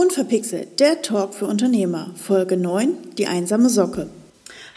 Unverpixelt, 0.00 0.80
der 0.80 1.02
Talk 1.02 1.34
für 1.34 1.44
Unternehmer, 1.44 2.12
Folge 2.16 2.56
9, 2.56 3.16
die 3.18 3.26
einsame 3.26 3.68
Socke. 3.68 4.08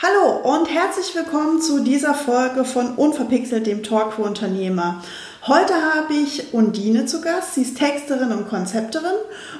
Hallo 0.01 0.53
und 0.53 0.65
herzlich 0.65 1.15
willkommen 1.15 1.61
zu 1.61 1.81
dieser 1.81 2.13
Folge 2.13 2.65
von 2.65 2.95
Unverpixelt, 2.95 3.65
dem 3.65 3.83
Talk 3.83 4.15
für 4.15 4.23
Unternehmer. 4.23 5.01
Heute 5.47 5.75
habe 5.75 6.13
ich 6.13 6.53
Undine 6.53 7.05
zu 7.05 7.21
Gast. 7.21 7.55
Sie 7.55 7.61
ist 7.61 7.77
Texterin 7.77 8.33
und 8.33 8.49
Konzepterin 8.49 9.15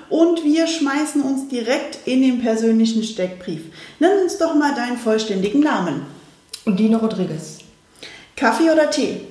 und 0.09 0.43
wir 0.43 0.67
schmeißen 0.67 1.21
uns 1.21 1.47
direkt 1.47 2.09
in 2.09 2.21
den 2.21 2.41
persönlichen 2.41 3.01
Steckbrief. 3.01 3.61
Nenn 3.99 4.21
uns 4.21 4.37
doch 4.37 4.55
mal 4.55 4.75
deinen 4.75 4.97
vollständigen 4.97 5.61
Namen. 5.61 6.05
Undine 6.65 6.97
Rodriguez. 6.97 7.59
Kaffee 8.35 8.69
oder 8.69 8.89
Tee? 8.89 9.21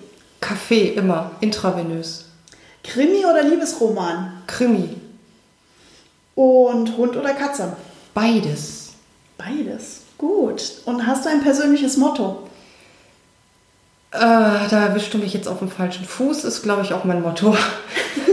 Kaffee 0.41 0.95
immer, 0.95 1.33
intravenös. 1.42 2.25
Krimi 2.83 3.27
oder 3.27 3.42
Liebesroman? 3.42 4.33
Krimi. 4.47 5.02
Und 6.34 6.96
Hund 6.96 7.16
oder 7.16 7.34
Katze? 7.34 7.77
Beides. 8.14 8.92
Beides. 9.38 10.00
Gut. 10.18 10.72
Und 10.84 11.06
hast 11.06 11.24
du 11.24 11.30
ein 11.30 11.42
persönliches 11.42 11.96
Motto? 11.96 12.48
Äh, 14.12 14.18
da 14.18 14.86
erwischst 14.88 15.12
du 15.14 15.18
mich 15.18 15.32
jetzt 15.32 15.48
auf 15.48 15.58
dem 15.58 15.70
falschen 15.70 16.05
Fuß, 16.05 16.45
ist 16.45 16.62
glaube 16.62 16.82
ich 16.82 16.92
auch 16.92 17.05
mein 17.05 17.22
Motto. 17.22 17.56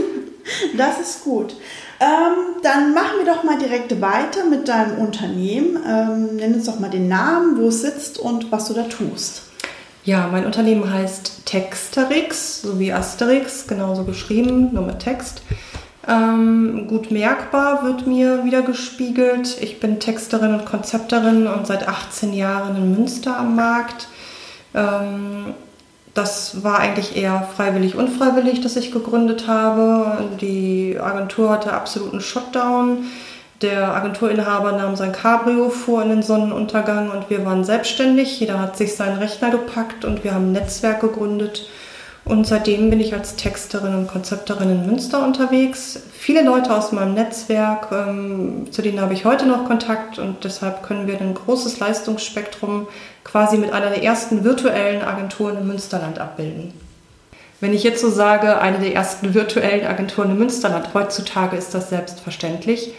das 0.77 0.99
ist 0.99 1.23
gut. 1.23 1.55
Ähm, 2.01 2.61
dann 2.63 2.93
machen 2.93 3.17
wir 3.17 3.33
doch 3.33 3.43
mal 3.43 3.57
direkt 3.57 3.99
weiter 4.01 4.45
mit 4.45 4.67
deinem 4.67 4.99
Unternehmen. 4.99 5.77
Ähm, 5.85 6.35
nenn 6.35 6.53
uns 6.53 6.65
doch 6.65 6.79
mal 6.79 6.89
den 6.89 7.07
Namen, 7.07 7.57
wo 7.57 7.67
es 7.69 7.81
sitzt 7.81 8.19
und 8.19 8.51
was 8.51 8.67
du 8.67 8.73
da 8.73 8.83
tust. 8.83 9.43
Ja, 10.03 10.27
mein 10.31 10.45
Unternehmen 10.45 10.91
heißt 10.91 11.45
Texterix, 11.45 12.61
so 12.61 12.79
wie 12.79 12.93
Asterix, 12.93 13.67
genauso 13.67 14.05
geschrieben, 14.05 14.73
nur 14.73 14.85
mit 14.85 14.99
Text. 14.99 15.41
Ähm, 16.07 16.87
gut 16.87 17.11
merkbar 17.11 17.83
wird 17.83 18.07
mir 18.07 18.45
wieder 18.45 18.61
gespiegelt. 18.61 19.57
Ich 19.61 19.79
bin 19.79 19.99
Texterin 19.99 20.53
und 20.53 20.65
Konzepterin 20.65 21.47
und 21.47 21.67
seit 21.67 21.87
18 21.87 22.33
Jahren 22.33 22.75
in 22.77 22.95
Münster 22.95 23.37
am 23.37 23.55
Markt. 23.55 24.07
Ähm, 24.73 25.53
das 26.13 26.63
war 26.63 26.79
eigentlich 26.79 27.15
eher 27.15 27.47
freiwillig, 27.55 27.95
unfreiwillig, 27.95 28.61
dass 28.61 28.75
ich 28.75 28.91
gegründet 28.91 29.47
habe. 29.47 30.29
Die 30.41 30.97
Agentur 30.99 31.51
hatte 31.51 31.73
absoluten 31.73 32.21
Shutdown. 32.21 33.05
Der 33.61 33.93
Agenturinhaber 33.93 34.71
nahm 34.71 34.95
sein 34.95 35.11
Cabrio 35.11 35.69
vor 35.69 36.01
in 36.01 36.09
den 36.09 36.23
Sonnenuntergang 36.23 37.11
und 37.11 37.29
wir 37.29 37.45
waren 37.45 37.65
selbstständig. 37.65 38.39
Jeder 38.39 38.59
hat 38.59 38.77
sich 38.77 38.95
seinen 38.95 39.17
Rechner 39.17 39.51
gepackt 39.51 40.05
und 40.05 40.23
wir 40.23 40.33
haben 40.33 40.49
ein 40.49 40.51
Netzwerk 40.53 41.01
gegründet 41.01 41.67
und 42.29 42.45
seitdem 42.45 42.91
bin 42.91 42.99
ich 42.99 43.13
als 43.13 43.35
Texterin 43.35 43.95
und 43.95 44.07
Konzepterin 44.07 44.69
in 44.69 44.85
Münster 44.85 45.25
unterwegs. 45.25 45.99
Viele 46.13 46.43
Leute 46.43 46.75
aus 46.75 46.91
meinem 46.91 47.15
Netzwerk, 47.15 47.87
ähm, 47.91 48.67
zu 48.69 48.83
denen 48.83 49.01
habe 49.01 49.15
ich 49.15 49.25
heute 49.25 49.47
noch 49.47 49.65
Kontakt 49.65 50.19
und 50.19 50.43
deshalb 50.43 50.83
können 50.83 51.07
wir 51.07 51.19
ein 51.19 51.33
großes 51.33 51.79
Leistungsspektrum 51.79 52.87
quasi 53.23 53.57
mit 53.57 53.73
einer 53.73 53.89
der 53.89 54.03
ersten 54.03 54.43
virtuellen 54.43 55.01
Agenturen 55.01 55.57
im 55.57 55.67
Münsterland 55.67 56.19
abbilden. 56.19 56.71
Wenn 57.61 57.73
ich 57.73 57.83
jetzt 57.83 57.99
so 57.99 58.11
sage, 58.11 58.61
eine 58.61 58.77
der 58.77 58.93
ersten 58.93 59.33
virtuellen 59.33 59.87
Agenturen 59.87 60.29
im 60.29 60.37
Münsterland, 60.37 60.93
heutzutage 60.93 61.57
ist 61.57 61.73
das 61.73 61.89
selbstverständlich. 61.89 62.93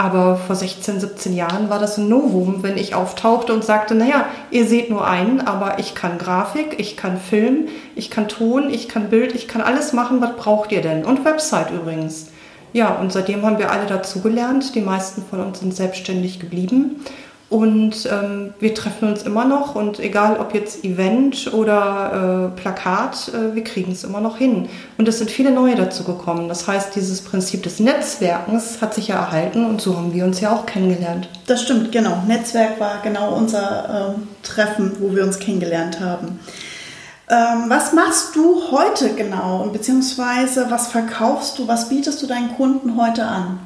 Aber 0.00 0.38
vor 0.38 0.56
16, 0.56 0.98
17 0.98 1.34
Jahren 1.34 1.68
war 1.68 1.78
das 1.78 1.98
ein 1.98 2.08
Novum, 2.08 2.62
wenn 2.62 2.78
ich 2.78 2.94
auftauchte 2.94 3.52
und 3.52 3.62
sagte, 3.62 3.94
naja, 3.94 4.24
ihr 4.50 4.64
seht 4.64 4.88
nur 4.88 5.06
einen, 5.06 5.42
aber 5.42 5.78
ich 5.78 5.94
kann 5.94 6.16
Grafik, 6.16 6.80
ich 6.80 6.96
kann 6.96 7.18
Film, 7.18 7.68
ich 7.94 8.10
kann 8.10 8.26
Ton, 8.26 8.70
ich 8.70 8.88
kann 8.88 9.10
Bild, 9.10 9.34
ich 9.34 9.46
kann 9.46 9.60
alles 9.60 9.92
machen, 9.92 10.22
was 10.22 10.36
braucht 10.36 10.72
ihr 10.72 10.80
denn? 10.80 11.04
Und 11.04 11.26
Website 11.26 11.70
übrigens. 11.70 12.28
Ja, 12.72 12.94
und 12.94 13.12
seitdem 13.12 13.44
haben 13.44 13.58
wir 13.58 13.70
alle 13.70 13.84
dazugelernt. 13.84 14.74
Die 14.74 14.80
meisten 14.80 15.22
von 15.28 15.40
uns 15.40 15.60
sind 15.60 15.76
selbstständig 15.76 16.40
geblieben. 16.40 17.04
Und 17.50 18.08
ähm, 18.08 18.54
wir 18.60 18.76
treffen 18.76 19.08
uns 19.08 19.24
immer 19.24 19.44
noch 19.44 19.74
und 19.74 19.98
egal 19.98 20.38
ob 20.38 20.54
jetzt 20.54 20.84
Event 20.84 21.52
oder 21.52 22.52
äh, 22.54 22.60
Plakat, 22.60 23.32
äh, 23.34 23.56
wir 23.56 23.64
kriegen 23.64 23.90
es 23.90 24.04
immer 24.04 24.20
noch 24.20 24.38
hin. 24.38 24.68
Und 24.98 25.08
es 25.08 25.18
sind 25.18 25.32
viele 25.32 25.50
neue 25.50 25.74
dazu 25.74 26.04
gekommen. 26.04 26.48
Das 26.48 26.68
heißt, 26.68 26.94
dieses 26.94 27.22
Prinzip 27.22 27.64
des 27.64 27.80
Netzwerkens 27.80 28.80
hat 28.80 28.94
sich 28.94 29.08
ja 29.08 29.16
erhalten 29.16 29.66
und 29.66 29.80
so 29.80 29.96
haben 29.96 30.14
wir 30.14 30.24
uns 30.24 30.40
ja 30.40 30.52
auch 30.54 30.64
kennengelernt. 30.64 31.28
Das 31.48 31.62
stimmt, 31.62 31.90
genau. 31.90 32.22
Netzwerk 32.28 32.78
war 32.78 33.02
genau 33.02 33.34
unser 33.34 34.14
ähm, 34.14 34.28
Treffen, 34.44 34.92
wo 35.00 35.12
wir 35.16 35.24
uns 35.24 35.40
kennengelernt 35.40 35.98
haben. 35.98 36.38
Ähm, 37.28 37.64
was 37.66 37.92
machst 37.92 38.36
du 38.36 38.60
heute 38.70 39.14
genau 39.14 39.68
beziehungsweise 39.72 40.70
was 40.70 40.86
verkaufst 40.86 41.58
du, 41.58 41.66
was 41.66 41.88
bietest 41.88 42.22
du 42.22 42.28
deinen 42.28 42.54
Kunden 42.54 42.96
heute 42.96 43.24
an? 43.24 43.58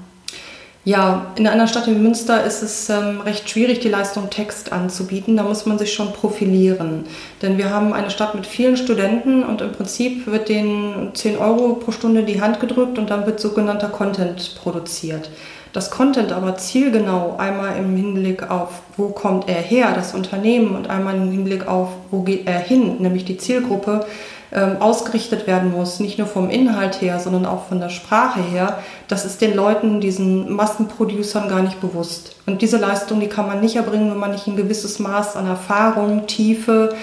Ja, 0.87 1.33
in 1.37 1.47
einer 1.47 1.67
Stadt 1.67 1.87
wie 1.87 1.95
Münster 1.95 2.45
ist 2.45 2.63
es 2.63 2.91
ähm, 2.91 3.23
recht 3.23 3.49
schwierig, 3.49 3.81
die 3.81 3.89
Leistung 3.89 4.29
Text 4.29 4.71
anzubieten. 4.71 5.35
Da 5.35 5.43
muss 5.43 5.65
man 5.65 5.79
sich 5.79 5.95
schon 5.95 6.13
profilieren. 6.13 7.07
Denn 7.41 7.57
wir 7.57 7.71
haben 7.71 7.95
eine 7.95 8.11
Stadt 8.11 8.35
mit 8.35 8.47
vielen 8.47 8.77
Studenten 8.77 9.45
und 9.45 9.63
im 9.63 9.73
Prinzip 9.73 10.27
wird 10.27 10.51
denen 10.51 11.15
10 11.15 11.39
Euro 11.39 11.77
pro 11.77 11.91
Stunde 11.91 12.23
die 12.23 12.43
Hand 12.43 12.61
gedrückt 12.61 12.99
und 12.99 13.09
dann 13.09 13.25
wird 13.25 13.41
sogenannter 13.41 13.89
Content 13.89 14.57
produziert. 14.57 15.31
Das 15.73 15.91
Content 15.91 16.33
aber 16.33 16.57
zielgenau 16.57 17.37
einmal 17.39 17.77
im 17.79 17.97
Hinblick 17.97 18.49
auf, 18.49 18.83
wo 18.97 19.09
kommt 19.09 19.49
er 19.49 19.61
her, 19.61 19.93
das 19.93 20.15
Unternehmen, 20.15 20.77
und 20.77 20.89
einmal 20.89 21.17
im 21.17 21.33
Hinblick 21.33 21.67
auf, 21.67 21.89
wo 22.13 22.21
geht 22.21 22.47
er 22.47 22.61
hin, 22.61 22.99
nämlich 23.01 23.25
die 23.25 23.39
Zielgruppe, 23.39 24.07
ähm, 24.55 24.77
ausgerichtet 24.81 25.47
werden 25.49 25.73
muss, 25.73 25.99
nicht 25.99 26.17
nur 26.17 26.29
vom 26.29 26.49
Inhalt 26.49 27.01
her, 27.01 27.19
sondern 27.19 27.45
auch 27.45 27.67
von 27.67 27.81
der 27.81 27.89
Sprache 27.89 28.41
her, 28.41 28.79
das 29.09 29.25
ist 29.25 29.41
den 29.41 29.55
Leuten, 29.55 30.01
diesen 30.01 30.53
Massenproducern 30.53 31.49
gar 31.49 31.61
nicht 31.61 31.81
bewusst. 31.81 32.37
Und 32.47 32.63
diese 32.63 32.77
Leistung, 32.77 33.19
die 33.19 33.29
kann 33.29 33.49
man 33.49 33.61
nicht 33.61 33.77
erbringen, 33.77 34.11
wenn 34.11 34.19
man 34.19 34.31
nicht 34.31 34.47
ein 34.47 34.57
gewisses 34.57 35.01
Maß 35.01 35.37
an 35.37 35.47
Erfahrung, 35.47 36.29
Tiefe 36.29 36.95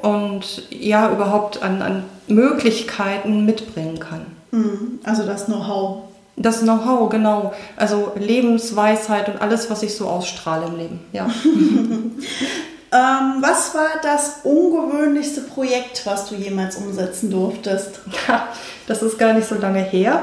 und 0.00 0.62
ja, 0.70 1.12
überhaupt 1.12 1.62
an, 1.62 1.82
an 1.82 2.04
Möglichkeiten 2.26 3.44
mitbringen 3.44 3.98
kann. 4.00 4.24
Mhm. 4.50 5.00
Also 5.04 5.26
das 5.26 5.44
Know-how. 5.44 6.04
Das 6.36 6.62
Know-how, 6.62 7.10
genau. 7.10 7.52
Also 7.76 8.12
Lebensweisheit 8.16 9.28
und 9.28 9.42
alles, 9.42 9.70
was 9.70 9.82
ich 9.82 9.94
so 9.94 10.08
ausstrahle 10.08 10.66
im 10.66 10.76
Leben. 10.78 11.00
Ja. 11.12 11.28
Ähm, 12.94 13.42
was 13.42 13.74
war 13.74 14.00
das 14.02 14.40
ungewöhnlichste 14.44 15.40
Projekt, 15.40 16.06
was 16.06 16.28
du 16.28 16.36
jemals 16.36 16.76
umsetzen 16.76 17.28
durftest? 17.28 18.00
Ja, 18.28 18.46
das 18.86 19.02
ist 19.02 19.18
gar 19.18 19.32
nicht 19.32 19.48
so 19.48 19.56
lange 19.56 19.80
her. 19.80 20.22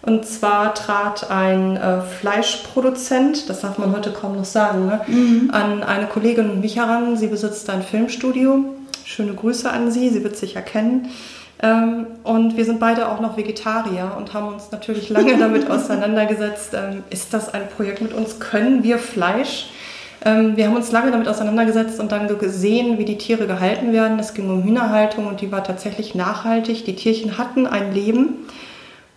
Und 0.00 0.24
zwar 0.24 0.74
trat 0.74 1.30
ein 1.30 1.76
äh, 1.76 2.02
Fleischproduzent, 2.02 3.48
das 3.48 3.62
darf 3.62 3.78
man 3.78 3.90
heute 3.92 4.12
kaum 4.12 4.36
noch 4.36 4.44
sagen, 4.44 4.86
ne, 4.86 5.00
mhm. 5.06 5.50
an 5.50 5.82
eine 5.82 6.06
Kollegin 6.06 6.50
und 6.50 6.60
mich 6.60 6.76
heran. 6.76 7.16
Sie 7.16 7.26
besitzt 7.26 7.68
ein 7.70 7.82
Filmstudio. 7.82 8.64
Schöne 9.04 9.34
Grüße 9.34 9.68
an 9.68 9.90
sie, 9.90 10.10
sie 10.10 10.22
wird 10.22 10.36
sich 10.36 10.54
erkennen. 10.54 11.08
Ähm, 11.62 12.06
und 12.22 12.56
wir 12.56 12.64
sind 12.64 12.78
beide 12.78 13.08
auch 13.08 13.20
noch 13.20 13.36
Vegetarier 13.36 14.12
und 14.16 14.34
haben 14.34 14.48
uns 14.48 14.70
natürlich 14.70 15.08
lange 15.08 15.36
damit 15.36 15.68
auseinandergesetzt. 15.70 16.74
Ähm, 16.74 17.02
ist 17.10 17.34
das 17.34 17.52
ein 17.52 17.68
Projekt 17.74 18.02
mit 18.02 18.12
uns? 18.12 18.38
Können 18.38 18.84
wir 18.84 18.98
Fleisch? 18.98 19.70
Ähm, 20.24 20.56
wir 20.56 20.66
haben 20.66 20.76
uns 20.76 20.90
lange 20.90 21.10
damit 21.10 21.28
auseinandergesetzt 21.28 22.00
und 22.00 22.10
dann 22.10 22.26
gesehen, 22.38 22.98
wie 22.98 23.04
die 23.04 23.18
Tiere 23.18 23.46
gehalten 23.46 23.92
werden. 23.92 24.18
Es 24.18 24.34
ging 24.34 24.48
um 24.48 24.64
Hühnerhaltung 24.64 25.26
und 25.26 25.40
die 25.40 25.52
war 25.52 25.62
tatsächlich 25.62 26.14
nachhaltig. 26.14 26.84
Die 26.84 26.96
Tierchen 26.96 27.36
hatten 27.36 27.66
ein 27.66 27.92
Leben. 27.92 28.46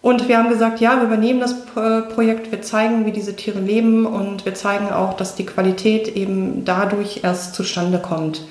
Und 0.01 0.27
wir 0.27 0.37
haben 0.37 0.49
gesagt, 0.49 0.79
ja, 0.79 0.97
wir 0.97 1.03
übernehmen 1.03 1.39
das 1.39 1.65
Projekt, 1.65 2.51
wir 2.51 2.61
zeigen, 2.61 3.05
wie 3.05 3.11
diese 3.11 3.35
Tiere 3.35 3.59
leben 3.59 4.05
und 4.05 4.45
wir 4.45 4.53
zeigen 4.53 4.91
auch, 4.91 5.15
dass 5.15 5.35
die 5.35 5.45
Qualität 5.45 6.15
eben 6.15 6.63
dadurch 6.63 7.21
erst 7.23 7.55
zustande 7.55 7.99
kommt. 7.99 8.45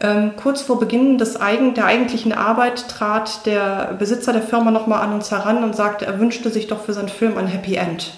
Ähm, 0.00 0.32
kurz 0.36 0.62
vor 0.62 0.78
Beginn 0.78 1.16
des 1.16 1.40
eigen, 1.40 1.74
der 1.74 1.86
eigentlichen 1.86 2.32
Arbeit 2.32 2.88
trat 2.88 3.46
der 3.46 3.94
Besitzer 3.98 4.32
der 4.32 4.42
Firma 4.42 4.70
nochmal 4.70 5.00
an 5.02 5.12
uns 5.12 5.30
heran 5.30 5.62
und 5.64 5.76
sagte, 5.76 6.06
er 6.06 6.18
wünschte 6.18 6.50
sich 6.50 6.66
doch 6.66 6.84
für 6.84 6.92
seinen 6.92 7.08
Film 7.08 7.38
ein 7.38 7.46
Happy 7.46 7.76
End. 7.76 8.12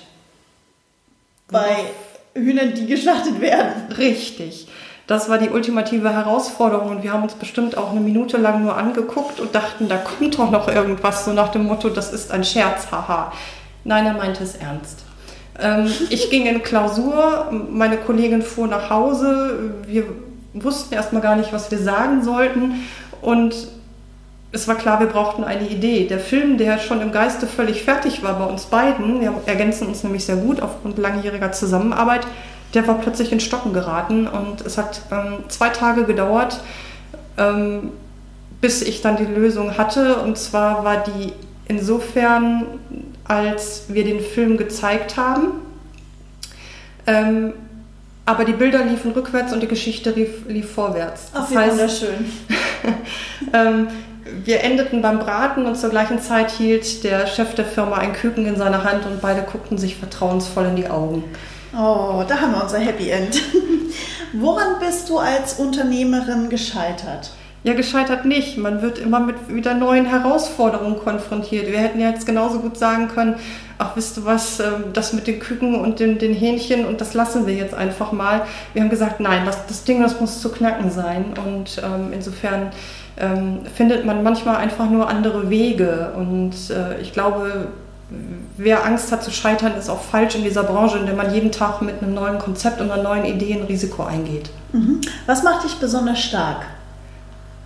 Bei 1.50 1.76
Hühnern, 2.38 2.74
die 2.74 2.86
geschlachtet 2.86 3.40
werden. 3.40 3.92
Richtig. 3.96 4.66
Das 5.06 5.30
war 5.30 5.38
die 5.38 5.48
ultimative 5.48 6.12
Herausforderung 6.12 6.90
und 6.90 7.02
wir 7.02 7.14
haben 7.14 7.22
uns 7.22 7.34
bestimmt 7.34 7.78
auch 7.78 7.92
eine 7.92 8.00
Minute 8.00 8.36
lang 8.36 8.62
nur 8.62 8.76
angeguckt 8.76 9.40
und 9.40 9.54
dachten, 9.54 9.88
da 9.88 9.96
kommt 9.96 10.38
doch 10.38 10.50
noch 10.50 10.68
irgendwas, 10.68 11.24
so 11.24 11.32
nach 11.32 11.48
dem 11.48 11.64
Motto, 11.64 11.88
das 11.88 12.12
ist 12.12 12.30
ein 12.30 12.44
Scherz, 12.44 12.88
haha. 12.90 13.32
Nein, 13.84 14.04
er 14.04 14.12
meinte 14.12 14.44
es 14.44 14.54
ernst. 14.56 15.04
Ähm, 15.58 15.90
ich 16.10 16.28
ging 16.28 16.44
in 16.44 16.62
Klausur, 16.62 17.50
meine 17.70 17.96
Kollegin 17.96 18.42
fuhr 18.42 18.66
nach 18.66 18.90
Hause, 18.90 19.72
wir 19.86 20.04
wussten 20.52 20.92
erstmal 20.92 21.22
gar 21.22 21.36
nicht, 21.36 21.54
was 21.54 21.70
wir 21.70 21.78
sagen 21.78 22.22
sollten 22.22 22.86
und 23.22 23.54
es 24.50 24.66
war 24.66 24.76
klar, 24.76 25.00
wir 25.00 25.08
brauchten 25.08 25.44
eine 25.44 25.68
Idee. 25.68 26.06
Der 26.06 26.18
Film, 26.18 26.56
der 26.56 26.78
schon 26.78 27.00
im 27.02 27.12
Geiste 27.12 27.46
völlig 27.46 27.82
fertig 27.82 28.22
war 28.22 28.38
bei 28.38 28.46
uns 28.46 28.66
beiden, 28.66 29.20
wir 29.20 29.34
ergänzen 29.46 29.86
uns 29.86 30.02
nämlich 30.02 30.24
sehr 30.24 30.36
gut 30.36 30.60
aufgrund 30.60 30.98
langjähriger 30.98 31.52
Zusammenarbeit, 31.52 32.26
der 32.74 32.86
war 32.86 32.98
plötzlich 32.98 33.32
in 33.32 33.40
Stocken 33.40 33.72
geraten 33.72 34.26
und 34.26 34.60
es 34.60 34.76
hat 34.76 35.02
ähm, 35.10 35.44
zwei 35.48 35.70
Tage 35.70 36.04
gedauert, 36.04 36.60
ähm, 37.36 37.92
bis 38.60 38.82
ich 38.82 39.00
dann 39.00 39.16
die 39.16 39.24
Lösung 39.24 39.78
hatte. 39.78 40.16
Und 40.16 40.36
zwar 40.36 40.84
war 40.84 41.04
die 41.04 41.32
insofern, 41.66 42.66
als 43.24 43.84
wir 43.88 44.04
den 44.04 44.20
Film 44.20 44.56
gezeigt 44.56 45.16
haben 45.16 45.62
Ähm, 47.06 47.54
aber 48.26 48.44
die 48.44 48.52
Bilder 48.52 48.84
liefen 48.84 49.12
rückwärts 49.12 49.54
und 49.54 49.62
die 49.62 49.66
Geschichte 49.66 50.10
lief, 50.10 50.46
lief 50.46 50.70
vorwärts. 50.70 51.30
Ach, 51.32 51.50
wie 51.50 51.56
heißt, 51.56 51.70
wunderschön. 51.70 52.26
ähm, 53.54 53.88
wir 54.44 54.62
endeten 54.62 55.02
beim 55.02 55.18
Braten 55.18 55.66
und 55.66 55.76
zur 55.76 55.90
gleichen 55.90 56.20
Zeit 56.20 56.50
hielt 56.50 57.04
der 57.04 57.26
Chef 57.26 57.54
der 57.54 57.64
Firma 57.64 57.96
ein 57.96 58.12
Küken 58.12 58.46
in 58.46 58.56
seiner 58.56 58.84
Hand 58.84 59.06
und 59.06 59.20
beide 59.20 59.42
guckten 59.42 59.78
sich 59.78 59.96
vertrauensvoll 59.96 60.66
in 60.66 60.76
die 60.76 60.88
Augen. 60.88 61.24
Oh, 61.74 62.24
da 62.26 62.40
haben 62.40 62.52
wir 62.52 62.62
unser 62.62 62.78
Happy 62.78 63.10
End. 63.10 63.42
Woran 64.32 64.78
bist 64.80 65.08
du 65.08 65.18
als 65.18 65.54
Unternehmerin 65.54 66.48
gescheitert? 66.48 67.30
Ja, 67.64 67.74
gescheitert 67.74 68.24
nicht. 68.24 68.56
Man 68.56 68.82
wird 68.82 68.98
immer 68.98 69.20
mit 69.20 69.36
wieder 69.48 69.74
neuen 69.74 70.06
Herausforderungen 70.06 70.98
konfrontiert. 70.98 71.70
Wir 71.70 71.78
hätten 71.80 72.00
ja 72.00 72.10
jetzt 72.10 72.24
genauso 72.24 72.60
gut 72.60 72.76
sagen 72.76 73.08
können, 73.08 73.34
ach, 73.78 73.96
wisst 73.96 74.16
du 74.16 74.24
was, 74.24 74.60
ähm, 74.60 74.92
das 74.92 75.12
mit 75.12 75.26
den 75.26 75.40
Küken 75.40 75.74
und 75.74 75.98
den, 75.98 76.18
den 76.18 76.32
Hähnchen 76.34 76.84
und 76.84 77.00
das 77.00 77.14
lassen 77.14 77.46
wir 77.46 77.54
jetzt 77.54 77.74
einfach 77.74 78.12
mal. 78.12 78.42
Wir 78.74 78.82
haben 78.82 78.90
gesagt, 78.90 79.20
nein, 79.20 79.42
das, 79.44 79.66
das 79.66 79.84
Ding, 79.84 80.00
das 80.02 80.20
muss 80.20 80.40
zu 80.40 80.50
knacken 80.50 80.90
sein. 80.90 81.34
Und 81.44 81.82
ähm, 81.82 82.12
insofern 82.12 82.70
ähm, 83.16 83.60
findet 83.74 84.04
man 84.04 84.22
manchmal 84.22 84.56
einfach 84.56 84.88
nur 84.88 85.08
andere 85.08 85.50
Wege. 85.50 86.12
Und 86.16 86.54
äh, 86.70 87.00
ich 87.00 87.12
glaube, 87.12 87.68
wer 88.56 88.84
Angst 88.84 89.10
hat 89.12 89.22
zu 89.22 89.30
scheitern, 89.30 89.72
ist 89.76 89.88
auch 89.88 90.00
falsch 90.00 90.36
in 90.36 90.44
dieser 90.44 90.62
Branche, 90.62 90.98
in 90.98 91.06
der 91.06 91.14
man 91.14 91.34
jeden 91.34 91.52
Tag 91.52 91.82
mit 91.82 92.02
einem 92.02 92.14
neuen 92.14 92.38
Konzept 92.38 92.80
und 92.80 92.90
einer 92.90 93.02
neuen 93.02 93.24
Idee 93.24 93.54
ein 93.54 93.64
Risiko 93.64 94.04
eingeht. 94.04 94.50
Mhm. 94.72 95.00
Was 95.26 95.42
macht 95.42 95.64
dich 95.64 95.74
besonders 95.74 96.20
stark? 96.20 96.66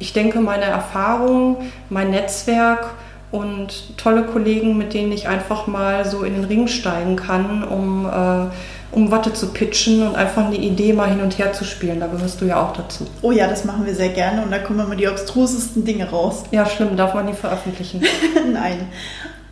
Ich 0.02 0.12
denke, 0.12 0.40
meine 0.40 0.64
Erfahrung, 0.64 1.58
mein 1.88 2.10
Netzwerk 2.10 2.90
und 3.30 3.96
tolle 3.96 4.24
Kollegen, 4.24 4.76
mit 4.76 4.94
denen 4.94 5.12
ich 5.12 5.28
einfach 5.28 5.68
mal 5.68 6.04
so 6.04 6.24
in 6.24 6.34
den 6.34 6.42
Ring 6.42 6.66
steigen 6.66 7.14
kann, 7.14 7.62
um, 7.62 8.06
äh, 8.06 8.96
um 8.96 9.12
Watte 9.12 9.32
zu 9.32 9.52
pitchen 9.52 10.04
und 10.04 10.16
einfach 10.16 10.46
eine 10.46 10.56
Idee 10.56 10.92
mal 10.92 11.08
hin 11.08 11.20
und 11.20 11.38
her 11.38 11.52
zu 11.52 11.64
spielen. 11.64 12.00
Da 12.00 12.08
gehörst 12.08 12.40
du 12.40 12.46
ja 12.46 12.60
auch 12.60 12.72
dazu. 12.72 13.06
Oh 13.22 13.30
ja, 13.30 13.46
das 13.46 13.64
machen 13.64 13.86
wir 13.86 13.94
sehr 13.94 14.08
gerne 14.08 14.42
und 14.42 14.50
da 14.50 14.58
kommen 14.58 14.80
immer 14.80 14.96
die 14.96 15.06
abstrusesten 15.06 15.84
Dinge 15.84 16.10
raus. 16.10 16.42
Ja, 16.50 16.66
schlimm, 16.66 16.96
darf 16.96 17.14
man 17.14 17.26
nie 17.26 17.34
veröffentlichen. 17.34 18.02
Nein. 18.52 18.88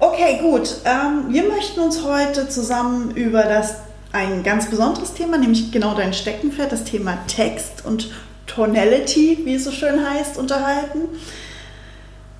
Okay, 0.00 0.40
gut. 0.42 0.78
Ähm, 0.84 1.32
wir 1.32 1.44
möchten 1.44 1.78
uns 1.78 2.02
heute 2.02 2.48
zusammen 2.48 3.12
über 3.12 3.44
das 3.44 3.76
ein 4.10 4.42
ganz 4.42 4.68
besonderes 4.68 5.14
Thema, 5.14 5.38
nämlich 5.38 5.70
genau 5.70 5.94
dein 5.94 6.12
Steckenpferd, 6.12 6.72
das 6.72 6.82
Thema 6.82 7.18
Text 7.28 7.84
und 7.86 8.10
Tonality, 8.60 9.38
wie 9.44 9.54
es 9.54 9.64
so 9.64 9.70
schön 9.70 9.98
heißt, 10.06 10.36
unterhalten. 10.36 11.08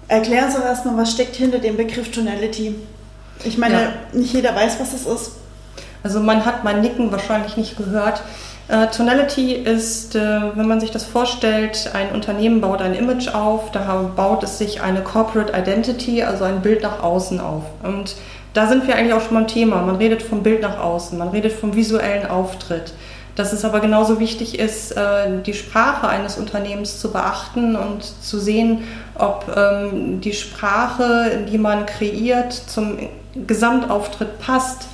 Erklär 0.07 0.45
uns 0.45 0.55
doch 0.55 0.65
erstmal, 0.65 0.99
was 0.99 1.13
steckt 1.13 1.37
hinter 1.37 1.59
dem 1.59 1.77
Begriff 1.77 2.11
Tonality? 2.11 2.75
Ich 3.45 3.57
meine, 3.57 3.75
ja. 3.75 3.93
nicht 4.13 4.35
jeder 4.35 4.55
weiß, 4.55 4.79
was 4.81 4.93
das 4.93 5.07
ist. 5.07 5.33
Also 6.03 6.21
man 6.21 6.45
hat 6.45 6.63
mein 6.63 6.83
Nicken 6.83 7.11
wahrscheinlich 7.11 7.57
nicht 7.57 7.79
gehört. 7.79 8.23
Äh, 8.69 8.89
Tonality 8.89 9.55
ist, 9.55 10.15
äh, 10.15 10.21
wenn 10.55 10.69
man 10.69 10.81
sich 10.81 10.91
das 10.91 11.05
vorstellt, 11.05 11.91
ein 11.95 12.13
Unternehmen 12.13 12.61
baut 12.61 12.83
ein 12.83 12.95
Image 12.95 13.29
auf, 13.35 13.71
da 13.71 14.11
baut 14.15 14.43
es 14.43 14.59
sich 14.59 14.83
eine 14.83 15.01
Corporate 15.01 15.53
Identity, 15.57 16.23
also 16.23 16.45
ein 16.45 16.61
Bild 16.61 16.83
nach 16.83 17.03
außen 17.03 17.41
auf. 17.41 17.63
Und 17.83 18.17
da 18.53 18.67
sind 18.67 18.87
wir 18.87 18.97
eigentlich 18.97 19.15
auch 19.15 19.23
schon 19.23 19.35
beim 19.35 19.47
Thema. 19.47 19.81
Man 19.83 19.97
redet 19.97 20.23
vom 20.23 20.43
Bild 20.43 20.61
nach 20.61 20.79
außen, 20.79 21.17
man 21.17 21.29
redet 21.29 21.53
vom 21.53 21.75
visuellen 21.75 22.29
Auftritt. 22.29 22.93
Dass 23.41 23.55
es 23.55 23.65
aber 23.65 23.81
genauso 23.81 24.21
wichtig 24.21 24.59
ist, 24.59 24.95
äh, 24.95 25.41
die 25.47 25.55
Sprache 25.55 26.07
eines 26.07 26.37
Unternehmens 26.37 27.01
zu 27.01 27.11
beachten 27.11 27.75
und 27.75 28.05
zu 28.05 28.39
sehen, 28.39 28.85
ob 29.15 29.47
ähm, 29.57 30.21
die 30.21 30.35
Sprache, 30.35 31.47
die 31.51 31.57
man 31.57 31.87
kreiert, 31.87 32.53
zum 32.53 32.99
Gesamtauftritt 33.35 34.41
passt 34.41 34.89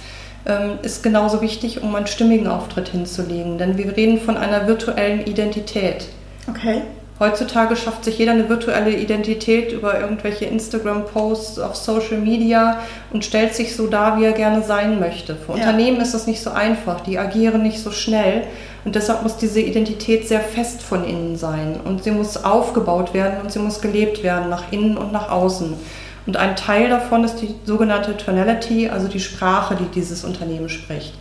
ähm, 0.47 0.79
ist 0.83 1.03
genauso 1.03 1.43
wichtig, 1.43 1.83
um 1.83 1.93
einen 1.97 2.07
stimmigen 2.07 2.47
Auftritt 2.47 2.87
hinzulegen. 2.91 3.59
Denn 3.59 3.79
wir 3.79 3.97
reden 3.97 4.21
von 4.21 4.37
einer 4.37 4.69
virtuellen 4.69 5.27
Identität. 5.27 6.07
Okay. 6.49 6.83
Heutzutage 7.19 7.77
schafft 7.77 8.05
sich 8.05 8.19
jeder 8.19 8.33
eine 8.33 8.51
virtuelle 8.51 8.95
Identität 8.95 9.73
über 9.73 9.99
irgendwelche 9.99 10.45
Instagram-Posts 10.45 11.61
auf 11.61 11.75
Social 11.75 12.19
Media 12.19 12.81
und 13.11 13.25
stellt 13.25 13.55
sich 13.55 13.75
so 13.75 13.87
dar, 13.87 14.21
wie 14.21 14.25
er 14.25 14.33
gerne 14.33 14.63
sein 14.63 15.01
möchte. 15.01 15.35
Für 15.35 15.53
ja. 15.53 15.55
Unternehmen 15.55 16.01
ist 16.03 16.13
das 16.13 16.27
nicht 16.27 16.43
so 16.43 16.51
einfach, 16.51 17.01
die 17.01 17.19
agieren 17.19 17.63
nicht 17.63 17.79
so 17.79 17.91
schnell 17.91 18.43
und 18.85 18.95
deshalb 18.97 19.23
muss 19.23 19.39
diese 19.39 19.61
Identität 19.61 20.29
sehr 20.29 20.41
fest 20.41 20.83
von 20.83 21.05
innen 21.05 21.37
sein 21.37 21.81
und 21.83 22.05
sie 22.05 22.11
muss 22.11 22.45
aufgebaut 22.45 23.15
werden 23.15 23.41
und 23.43 23.51
sie 23.51 23.61
muss 23.61 23.81
gelebt 23.81 24.23
werden, 24.23 24.51
nach 24.51 24.71
innen 24.71 24.99
und 24.99 25.11
nach 25.11 25.31
außen. 25.31 25.75
Und 26.27 26.37
ein 26.37 26.55
Teil 26.55 26.91
davon 26.91 27.25
ist 27.25 27.37
die 27.37 27.55
sogenannte 27.65 28.17
Tonality, 28.17 28.91
also 28.91 29.09
die 29.09 29.21
Sprache, 29.21 29.77
die 29.77 29.87
dieses 29.87 30.23
Unternehmen 30.25 30.69
spricht. 30.69 31.15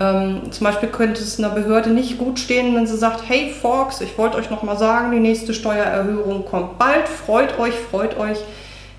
Ähm, 0.00 0.50
zum 0.50 0.64
Beispiel 0.64 0.88
könnte 0.88 1.22
es 1.22 1.38
einer 1.38 1.50
Behörde 1.50 1.90
nicht 1.90 2.18
gut 2.18 2.38
stehen, 2.38 2.74
wenn 2.74 2.86
sie 2.86 2.96
sagt, 2.96 3.28
hey 3.28 3.52
Fox, 3.52 4.00
ich 4.00 4.18
wollte 4.18 4.36
euch 4.38 4.50
noch 4.50 4.62
mal 4.62 4.76
sagen, 4.76 5.12
die 5.12 5.20
nächste 5.20 5.54
Steuererhöhung 5.54 6.44
kommt 6.44 6.78
bald, 6.78 7.08
freut 7.08 7.58
euch, 7.58 7.74
freut 7.74 8.18
euch. 8.18 8.38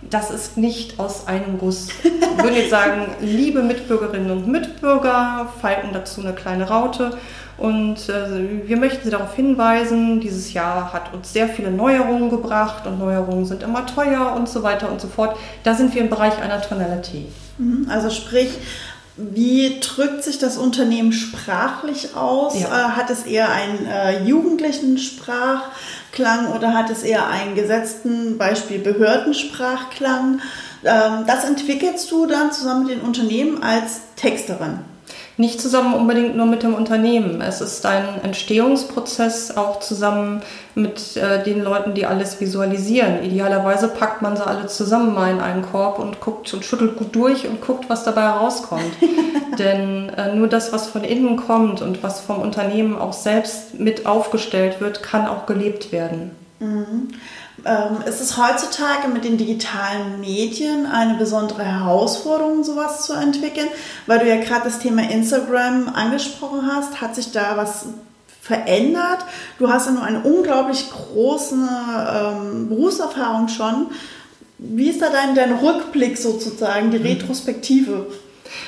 Das 0.07 0.30
ist 0.30 0.56
nicht 0.56 1.00
aus 1.00 1.27
einem 1.27 1.57
Guss. 1.57 1.88
Ich 2.03 2.44
würde 2.44 2.57
jetzt 2.57 2.69
sagen, 2.69 3.07
liebe 3.21 3.63
Mitbürgerinnen 3.63 4.30
und 4.30 4.47
Mitbürger, 4.47 5.50
falten 5.59 5.89
dazu 5.94 6.21
eine 6.21 6.33
kleine 6.33 6.69
Raute 6.69 7.18
und 7.57 8.09
äh, 8.09 8.68
wir 8.68 8.77
möchten 8.77 9.06
Sie 9.06 9.09
darauf 9.09 9.33
hinweisen, 9.36 10.19
dieses 10.19 10.53
Jahr 10.53 10.91
hat 10.91 11.13
uns 11.13 11.31
sehr 11.31 11.48
viele 11.48 11.71
Neuerungen 11.71 12.30
gebracht 12.30 12.86
und 12.86 13.00
Neuerungen 13.00 13.45
sind 13.45 13.63
immer 13.63 13.86
teuer 13.86 14.33
und 14.36 14.50
so 14.50 14.62
weiter 14.62 14.91
und 14.91 15.00
so 15.00 15.07
fort. 15.07 15.38
Da 15.63 15.74
sind 15.74 15.95
wir 15.95 16.01
im 16.01 16.09
Bereich 16.09 16.38
einer 16.41 16.62
Tonality. 16.62 17.27
Mhm, 17.57 17.88
also 17.89 18.09
sprich, 18.09 18.50
wie 19.17 19.79
drückt 19.79 20.23
sich 20.23 20.39
das 20.39 20.57
Unternehmen 20.57 21.13
sprachlich 21.13 22.15
aus? 22.15 22.59
Ja. 22.59 22.67
Äh, 22.67 22.91
hat 22.91 23.09
es 23.09 23.23
eher 23.23 23.50
einen 23.50 23.85
äh, 23.85 24.23
jugendlichen 24.23 24.97
Sprachklang 24.97 26.51
oder 26.53 26.73
hat 26.73 26.89
es 26.89 27.03
eher 27.03 27.27
einen 27.27 27.56
gesetzten, 27.56 28.38
Beispiel 28.38 28.79
Behördensprachklang? 28.79 30.41
Ähm, 30.83 31.25
das 31.27 31.45
entwickelst 31.45 32.12
du 32.12 32.25
dann 32.25 32.51
zusammen 32.51 32.88
mit 32.88 32.97
den 32.97 33.01
Unternehmen 33.01 33.63
als 33.63 34.01
Texterin 34.17 34.79
nicht 35.37 35.59
zusammen 35.59 35.93
unbedingt 35.93 36.35
nur 36.35 36.45
mit 36.45 36.63
dem 36.63 36.73
Unternehmen. 36.73 37.41
Es 37.41 37.59
ist 37.59 37.85
ein 37.85 38.21
Entstehungsprozess 38.23 39.57
auch 39.57 39.79
zusammen 39.79 40.41
mit 40.75 41.17
äh, 41.17 41.43
den 41.43 41.61
Leuten, 41.61 41.93
die 41.93 42.05
alles 42.05 42.39
visualisieren. 42.39 43.24
Idealerweise 43.24 43.89
packt 43.89 44.21
man 44.21 44.38
sie 44.38 44.45
alle 44.45 44.67
zusammen 44.67 45.13
mal 45.13 45.31
in 45.31 45.41
einen 45.41 45.62
Korb 45.62 46.00
und 46.00 46.21
guckt 46.21 46.53
und 46.53 46.63
schüttelt 46.63 46.95
gut 46.95 47.15
durch 47.15 47.48
und 47.48 47.62
guckt, 47.62 47.89
was 47.89 48.03
dabei 48.05 48.21
herauskommt. 48.21 48.93
Denn 49.60 50.10
äh, 50.10 50.33
nur 50.36 50.48
das, 50.48 50.71
was 50.71 50.88
von 50.88 51.03
innen 51.03 51.36
kommt 51.36 51.81
und 51.81 52.01
was 52.01 52.21
vom 52.21 52.39
Unternehmen 52.39 52.98
auch 52.98 53.13
selbst 53.13 53.79
mit 53.79 54.05
aufgestellt 54.05 54.79
wird, 54.79 55.03
kann 55.03 55.27
auch 55.27 55.45
gelebt 55.45 55.91
werden. 55.91 56.31
Mhm. 56.60 57.10
Ähm, 57.65 58.03
ist 58.05 58.22
es 58.22 58.38
heutzutage 58.38 59.07
mit 59.07 59.25
den 59.25 59.38
digitalen 59.38 60.19
Medien 60.19 60.86
eine 60.86 61.15
besondere 61.15 61.63
Herausforderung, 61.63 62.63
sowas 62.63 63.05
zu 63.07 63.13
entwickeln? 63.13 63.67
Weil 64.05 64.19
du 64.19 64.29
ja 64.29 64.36
gerade 64.36 64.65
das 64.65 64.77
Thema 64.77 65.10
Instagram 65.10 65.89
angesprochen 65.89 66.69
hast, 66.72 67.01
hat 67.01 67.15
sich 67.15 67.31
da 67.31 67.57
was 67.57 67.88
verändert? 68.39 69.25
Du 69.57 69.67
hast 69.67 69.88
ja 69.88 69.93
nur 69.93 70.03
eine 70.03 70.22
unglaublich 70.22 70.91
große 70.91 71.55
ähm, 71.55 72.69
Berufserfahrung 72.69 73.48
schon. 73.48 73.88
Wie 74.60 74.89
ist 74.89 75.01
da 75.01 75.10
dein, 75.10 75.34
dein 75.34 75.53
Rückblick 75.53 76.19
sozusagen, 76.19 76.91
die 76.91 77.00
mhm. 77.00 77.05
Retrospektive? 77.05 78.05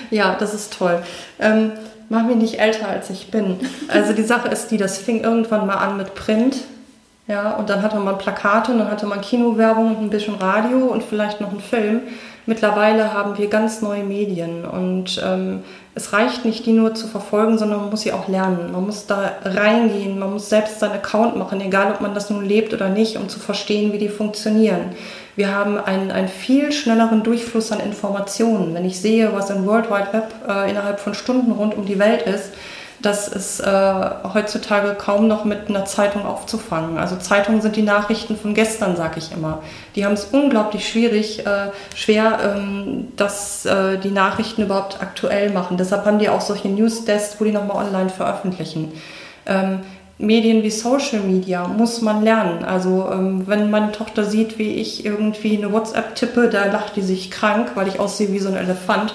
Ja, 0.10 0.36
das 0.40 0.56
ist 0.56 0.74
toll. 0.74 1.04
Ähm, 1.40 1.74
mach 2.10 2.24
mich 2.24 2.38
nicht 2.38 2.60
älter, 2.60 2.88
als 2.88 3.12
ich 3.12 3.30
bin. 3.30 3.60
Also 3.90 4.14
die 4.14 4.24
Sache 4.24 4.48
ist 4.48 4.72
die, 4.72 4.78
das 4.78 4.98
fing 4.98 5.22
irgendwann 5.22 5.68
mal 5.68 5.76
an 5.76 5.98
mit 5.98 6.16
Print 6.16 6.58
ja, 7.28 7.52
und 7.52 7.70
dann 7.70 7.82
hatte 7.82 7.98
man 8.00 8.18
Plakate 8.18 8.72
und 8.72 8.80
dann 8.80 8.90
hatte 8.90 9.06
man 9.06 9.22
Kinowerbung 9.22 9.98
und 9.98 10.04
ein 10.04 10.10
bisschen 10.10 10.36
Radio 10.36 10.88
und 10.88 11.04
vielleicht 11.04 11.42
noch 11.42 11.50
einen 11.50 11.60
Film. 11.60 12.02
Mittlerweile 12.46 13.14
haben 13.14 13.38
wir 13.38 13.50
ganz 13.50 13.82
neue 13.82 14.06
Medien 14.06 14.64
und 14.64 15.22
ähm, 15.22 15.60
es 15.96 16.14
reicht 16.14 16.46
nicht, 16.46 16.66
die 16.66 16.72
nur 16.72 16.96
zu 16.96 17.08
verfolgen, 17.08 17.58
sondern 17.58 17.82
man 17.82 17.90
muss 17.90 18.02
sie 18.02 18.14
auch 18.14 18.30
lernen. 18.30 18.72
Man 18.72 18.86
muss 18.86 19.06
da 19.06 19.34
reingehen, 19.44 20.18
man 20.18 20.32
muss 20.32 20.48
selbst 20.48 20.80
seinen 20.80 20.94
Account 20.94 21.36
machen, 21.36 21.60
egal 21.60 21.92
ob 21.92 22.00
man 22.00 22.14
das 22.14 22.30
nun 22.30 22.46
lebt 22.46 22.74
oder 22.74 22.88
nicht, 22.88 23.18
um 23.18 23.28
zu 23.28 23.40
verstehen, 23.40 23.92
wie 23.92 23.98
die 23.98 24.08
funktionieren. 24.08 24.92
Wir 25.36 25.54
haben 25.54 25.78
einen, 25.78 26.10
einen 26.10 26.30
viel 26.30 26.72
schnelleren 26.72 27.24
Durchfluss 27.24 27.74
an 27.74 27.82
Informationen. 27.82 28.74
Wenn 28.74 28.86
ich 28.86 29.02
sehe, 29.02 29.34
was 29.34 29.50
im 29.50 29.66
World 29.66 29.90
Wide 29.90 30.14
Web 30.14 30.34
äh, 30.48 30.70
innerhalb 30.70 31.02
von 31.02 31.14
Stunden 31.14 31.52
rund 31.52 31.76
um 31.76 31.86
die 31.86 32.00
Welt 32.00 32.22
ist, 32.22 32.54
das 33.00 33.28
ist 33.28 33.60
äh, 33.60 34.10
heutzutage 34.34 34.96
kaum 34.96 35.28
noch 35.28 35.46
mit 35.46 35.70
einer 35.70 35.86
Zeitung 35.86 36.26
aufzufangen. 36.26 36.98
Also 36.98 37.16
Zeitungen 37.16 37.62
sind 37.62 37.76
die 37.76 37.84
Nachrichten 37.84 38.36
von 38.36 38.56
gestern, 38.56 38.96
sage 38.96 39.20
ich 39.20 39.32
immer. 39.32 39.62
Die 39.96 40.04
haben 40.04 40.14
es 40.14 40.26
unglaublich 40.26 40.90
schwierig, 40.90 41.46
äh, 41.46 41.70
schwer, 41.96 42.40
ähm, 42.58 43.10
dass 43.16 43.66
äh, 43.66 44.00
die 44.00 44.10
Nachrichten 44.10 44.64
überhaupt 44.64 45.02
aktuell 45.02 45.52
machen. 45.52 45.78
Deshalb 45.78 46.06
haben 46.06 46.18
die 46.18 46.30
auch 46.30 46.42
solche 46.42 46.70
Newsdesk, 46.70 47.40
wo 47.40 47.46
die 47.46 47.52
nochmal 47.52 47.86
online 47.86 48.10
veröffentlichen. 48.10 48.92
Ähm, 49.46 49.82
Medien 50.18 50.64
wie 50.64 50.72
Social 50.72 51.20
Media 51.20 51.68
muss 51.68 52.02
man 52.02 52.24
lernen. 52.24 52.66
Also 52.66 53.10
ähm, 53.12 53.44
wenn 53.46 53.70
meine 53.70 53.92
Tochter 53.92 54.24
sieht, 54.24 54.58
wie 54.58 54.74
ich 54.74 55.06
irgendwie 55.06 55.56
eine 55.56 55.72
WhatsApp 55.72 56.16
tippe, 56.16 56.50
da 56.50 56.66
lacht 56.66 56.96
die 56.96 57.04
sich 57.04 57.30
krank, 57.30 57.72
weil 57.76 57.88
ich 57.88 58.00
aussehe 58.00 58.32
wie 58.34 58.40
so 58.40 58.50
ein 58.50 58.56
Elefant. 58.56 59.14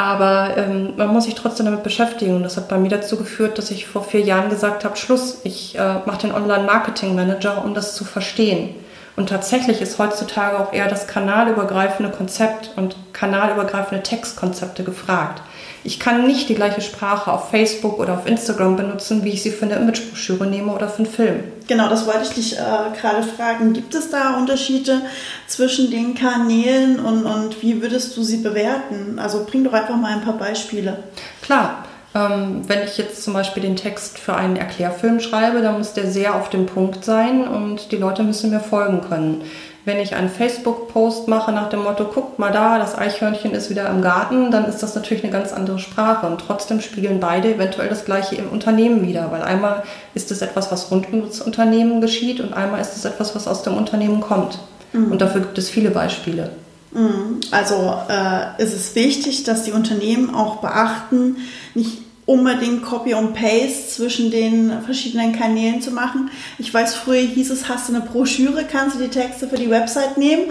Aber 0.00 0.56
ähm, 0.56 0.94
man 0.96 1.08
muss 1.08 1.24
sich 1.24 1.34
trotzdem 1.34 1.66
damit 1.66 1.82
beschäftigen. 1.82 2.34
Und 2.34 2.42
das 2.42 2.56
hat 2.56 2.68
bei 2.68 2.78
mir 2.78 2.88
dazu 2.88 3.18
geführt, 3.18 3.58
dass 3.58 3.70
ich 3.70 3.86
vor 3.86 4.02
vier 4.02 4.22
Jahren 4.22 4.48
gesagt 4.48 4.86
habe, 4.86 4.96
Schluss, 4.96 5.40
ich 5.44 5.78
äh, 5.78 5.96
mache 6.06 6.22
den 6.22 6.32
Online-Marketing-Manager, 6.32 7.62
um 7.62 7.74
das 7.74 7.94
zu 7.96 8.06
verstehen. 8.06 8.74
Und 9.16 9.28
tatsächlich 9.28 9.82
ist 9.82 9.98
heutzutage 9.98 10.58
auch 10.58 10.72
eher 10.72 10.88
das 10.88 11.06
kanalübergreifende 11.06 12.10
Konzept 12.10 12.70
und 12.76 12.96
kanalübergreifende 13.12 14.02
Textkonzepte 14.02 14.84
gefragt. 14.84 15.42
Ich 15.82 15.98
kann 15.98 16.26
nicht 16.26 16.48
die 16.48 16.54
gleiche 16.54 16.82
Sprache 16.82 17.32
auf 17.32 17.50
Facebook 17.50 17.98
oder 17.98 18.14
auf 18.14 18.26
Instagram 18.26 18.76
benutzen, 18.76 19.24
wie 19.24 19.30
ich 19.30 19.42
sie 19.42 19.50
für 19.50 19.64
eine 19.64 19.76
Imagebroschüre 19.76 20.46
nehme 20.46 20.72
oder 20.72 20.88
für 20.88 21.04
einen 21.04 21.12
Film. 21.12 21.44
Genau, 21.68 21.88
das 21.88 22.06
wollte 22.06 22.22
ich 22.24 22.30
dich 22.30 22.58
äh, 22.58 22.98
gerade 23.00 23.22
fragen. 23.22 23.72
Gibt 23.72 23.94
es 23.94 24.10
da 24.10 24.36
Unterschiede 24.36 25.00
zwischen 25.46 25.90
den 25.90 26.14
Kanälen 26.14 27.00
und, 27.00 27.24
und 27.24 27.62
wie 27.62 27.80
würdest 27.80 28.16
du 28.16 28.22
sie 28.22 28.38
bewerten? 28.38 29.18
Also 29.18 29.46
bring 29.48 29.64
doch 29.64 29.72
einfach 29.72 29.96
mal 29.96 30.12
ein 30.12 30.22
paar 30.22 30.36
Beispiele. 30.36 30.98
Klar. 31.42 31.84
Ähm, 32.12 32.62
wenn 32.66 32.82
ich 32.82 32.98
jetzt 32.98 33.22
zum 33.22 33.34
Beispiel 33.34 33.62
den 33.62 33.76
Text 33.76 34.18
für 34.18 34.34
einen 34.34 34.56
Erklärfilm 34.56 35.20
schreibe, 35.20 35.62
dann 35.62 35.78
muss 35.78 35.92
der 35.92 36.10
sehr 36.10 36.34
auf 36.34 36.50
den 36.50 36.66
Punkt 36.66 37.04
sein 37.04 37.46
und 37.46 37.92
die 37.92 37.96
Leute 37.96 38.24
müssen 38.24 38.50
mir 38.50 38.58
folgen 38.58 39.00
können. 39.00 39.42
Wenn 39.84 39.98
ich 39.98 40.14
einen 40.14 40.28
Facebook-Post 40.28 41.26
mache 41.26 41.52
nach 41.52 41.70
dem 41.70 41.82
Motto, 41.82 42.04
guckt 42.04 42.38
mal 42.38 42.52
da, 42.52 42.78
das 42.78 42.96
Eichhörnchen 42.96 43.52
ist 43.52 43.70
wieder 43.70 43.88
im 43.88 44.02
Garten, 44.02 44.50
dann 44.50 44.66
ist 44.66 44.82
das 44.82 44.94
natürlich 44.94 45.24
eine 45.24 45.32
ganz 45.32 45.52
andere 45.52 45.78
Sprache. 45.78 46.26
Und 46.26 46.42
trotzdem 46.46 46.80
spiegeln 46.80 47.18
beide 47.18 47.54
eventuell 47.54 47.88
das 47.88 48.04
Gleiche 48.04 48.36
im 48.36 48.50
Unternehmen 48.50 49.06
wieder. 49.06 49.30
Weil 49.32 49.42
einmal 49.42 49.82
ist 50.14 50.30
es 50.30 50.42
etwas, 50.42 50.70
was 50.70 50.90
rund 50.90 51.12
um 51.12 51.26
das 51.26 51.40
Unternehmen 51.40 52.00
geschieht 52.00 52.40
und 52.40 52.52
einmal 52.52 52.80
ist 52.80 52.96
es 52.96 53.04
etwas, 53.04 53.34
was 53.34 53.48
aus 53.48 53.62
dem 53.62 53.76
Unternehmen 53.76 54.20
kommt. 54.20 54.58
Mhm. 54.92 55.12
Und 55.12 55.22
dafür 55.22 55.40
gibt 55.40 55.58
es 55.58 55.70
viele 55.70 55.90
Beispiele. 55.90 56.50
Mhm. 56.92 57.40
Also 57.50 57.94
äh, 58.08 58.62
ist 58.62 58.74
es 58.74 58.94
wichtig, 58.94 59.44
dass 59.44 59.62
die 59.62 59.72
Unternehmen 59.72 60.34
auch 60.34 60.56
beachten, 60.56 61.36
nicht 61.74 61.98
unbedingt 62.30 62.82
Copy 62.82 63.14
und 63.14 63.34
Paste 63.34 63.88
zwischen 63.88 64.30
den 64.30 64.82
verschiedenen 64.82 65.32
Kanälen 65.32 65.82
zu 65.82 65.90
machen. 65.90 66.30
Ich 66.58 66.72
weiß, 66.72 66.94
früher 66.94 67.20
hieß 67.20 67.50
es, 67.50 67.68
hast 67.68 67.88
du 67.88 67.94
eine 67.94 68.04
Broschüre, 68.04 68.64
kannst 68.70 68.96
du 68.96 69.00
die 69.00 69.08
Texte 69.08 69.48
für 69.48 69.56
die 69.56 69.68
Website 69.68 70.16
nehmen 70.16 70.44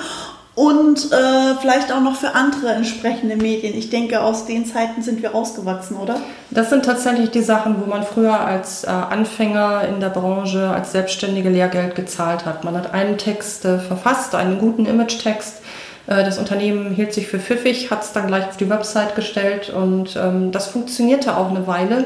und 0.55 1.09
äh, 1.13 1.55
vielleicht 1.61 1.93
auch 1.93 2.01
noch 2.01 2.17
für 2.17 2.35
andere 2.35 2.71
entsprechende 2.73 3.37
Medien. 3.37 3.77
Ich 3.77 3.89
denke, 3.89 4.19
aus 4.19 4.45
den 4.45 4.65
Zeiten 4.65 5.01
sind 5.01 5.21
wir 5.21 5.29
rausgewachsen, 5.29 5.95
oder? 5.95 6.17
Das 6.51 6.69
sind 6.69 6.83
tatsächlich 6.83 7.31
die 7.31 7.41
Sachen, 7.41 7.77
wo 7.79 7.89
man 7.89 8.03
früher 8.03 8.37
als 8.37 8.83
äh, 8.83 8.87
Anfänger 8.87 9.87
in 9.87 10.01
der 10.01 10.09
Branche, 10.09 10.69
als 10.69 10.91
Selbstständige 10.91 11.47
Lehrgeld 11.47 11.95
gezahlt 11.95 12.45
hat. 12.45 12.65
Man 12.65 12.75
hat 12.75 12.93
einen 12.93 13.17
Text 13.17 13.63
äh, 13.63 13.79
verfasst, 13.79 14.35
einen 14.35 14.59
guten 14.59 14.85
Image-Text 14.85 15.61
das 16.15 16.37
Unternehmen 16.37 16.91
hielt 16.91 17.13
sich 17.13 17.27
für 17.27 17.39
pfiffig, 17.39 17.91
hat 17.91 18.03
es 18.03 18.13
dann 18.13 18.27
gleich 18.27 18.47
auf 18.47 18.57
die 18.57 18.69
Website 18.69 19.15
gestellt 19.15 19.69
und 19.69 20.15
ähm, 20.15 20.51
das 20.51 20.67
funktionierte 20.67 21.37
auch 21.37 21.49
eine 21.49 21.67
Weile. 21.67 22.05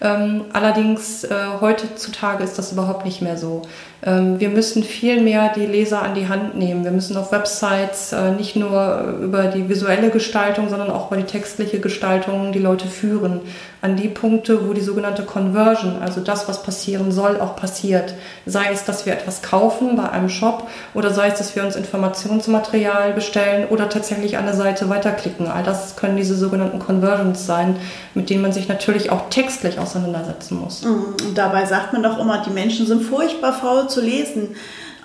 Ähm, 0.00 0.46
allerdings 0.52 1.24
äh, 1.24 1.34
heutzutage 1.60 2.42
ist 2.42 2.58
das 2.58 2.72
überhaupt 2.72 3.04
nicht 3.04 3.22
mehr 3.22 3.38
so. 3.38 3.62
Ähm, 4.06 4.38
wir 4.38 4.50
müssen 4.50 4.84
viel 4.84 5.22
mehr 5.22 5.52
die 5.54 5.64
Leser 5.64 6.02
an 6.02 6.14
die 6.14 6.28
Hand 6.28 6.56
nehmen. 6.56 6.84
Wir 6.84 6.90
müssen 6.90 7.16
auf 7.16 7.32
Websites 7.32 8.12
äh, 8.12 8.32
nicht 8.32 8.54
nur 8.54 9.16
über 9.22 9.44
die 9.44 9.68
visuelle 9.68 10.10
Gestaltung, 10.10 10.68
sondern 10.68 10.90
auch 10.90 11.10
über 11.10 11.16
die 11.16 11.24
textliche 11.26 11.80
Gestaltung 11.80 12.52
die 12.52 12.58
Leute 12.58 12.86
führen. 12.86 13.40
An 13.80 13.96
die 13.96 14.08
Punkte, 14.08 14.66
wo 14.66 14.72
die 14.72 14.80
sogenannte 14.80 15.24
Conversion, 15.24 15.96
also 16.00 16.20
das, 16.20 16.48
was 16.48 16.62
passieren 16.62 17.12
soll, 17.12 17.38
auch 17.40 17.54
passiert. 17.54 18.14
Sei 18.46 18.70
es, 18.72 18.84
dass 18.84 19.04
wir 19.04 19.12
etwas 19.12 19.42
kaufen 19.42 19.96
bei 19.96 20.08
einem 20.08 20.30
Shop 20.30 20.68
oder 20.94 21.10
sei 21.10 21.28
es, 21.28 21.38
dass 21.38 21.54
wir 21.54 21.64
uns 21.64 21.76
Informationsmaterial 21.76 23.12
bestellen 23.12 23.66
oder 23.68 23.90
tatsächlich 23.90 24.38
eine 24.38 24.54
Seite 24.54 24.88
weiterklicken. 24.88 25.48
All 25.48 25.62
das 25.62 25.96
können 25.96 26.16
diese 26.16 26.34
sogenannten 26.34 26.78
Conversions 26.78 27.44
sein, 27.44 27.76
mit 28.14 28.30
denen 28.30 28.40
man 28.40 28.52
sich 28.52 28.68
natürlich 28.68 29.10
auch 29.10 29.28
textlich 29.28 29.78
auseinandersetzen 29.78 30.58
muss. 30.58 30.82
Mhm. 30.82 31.16
Und 31.26 31.36
dabei 31.38 31.66
sagt 31.66 31.92
man 31.92 32.02
doch 32.02 32.18
immer, 32.18 32.42
die 32.42 32.50
Menschen 32.50 32.86
sind 32.86 33.02
furchtbar 33.02 33.52
faul 33.52 33.88
zu 33.94 34.00
lesen. 34.00 34.56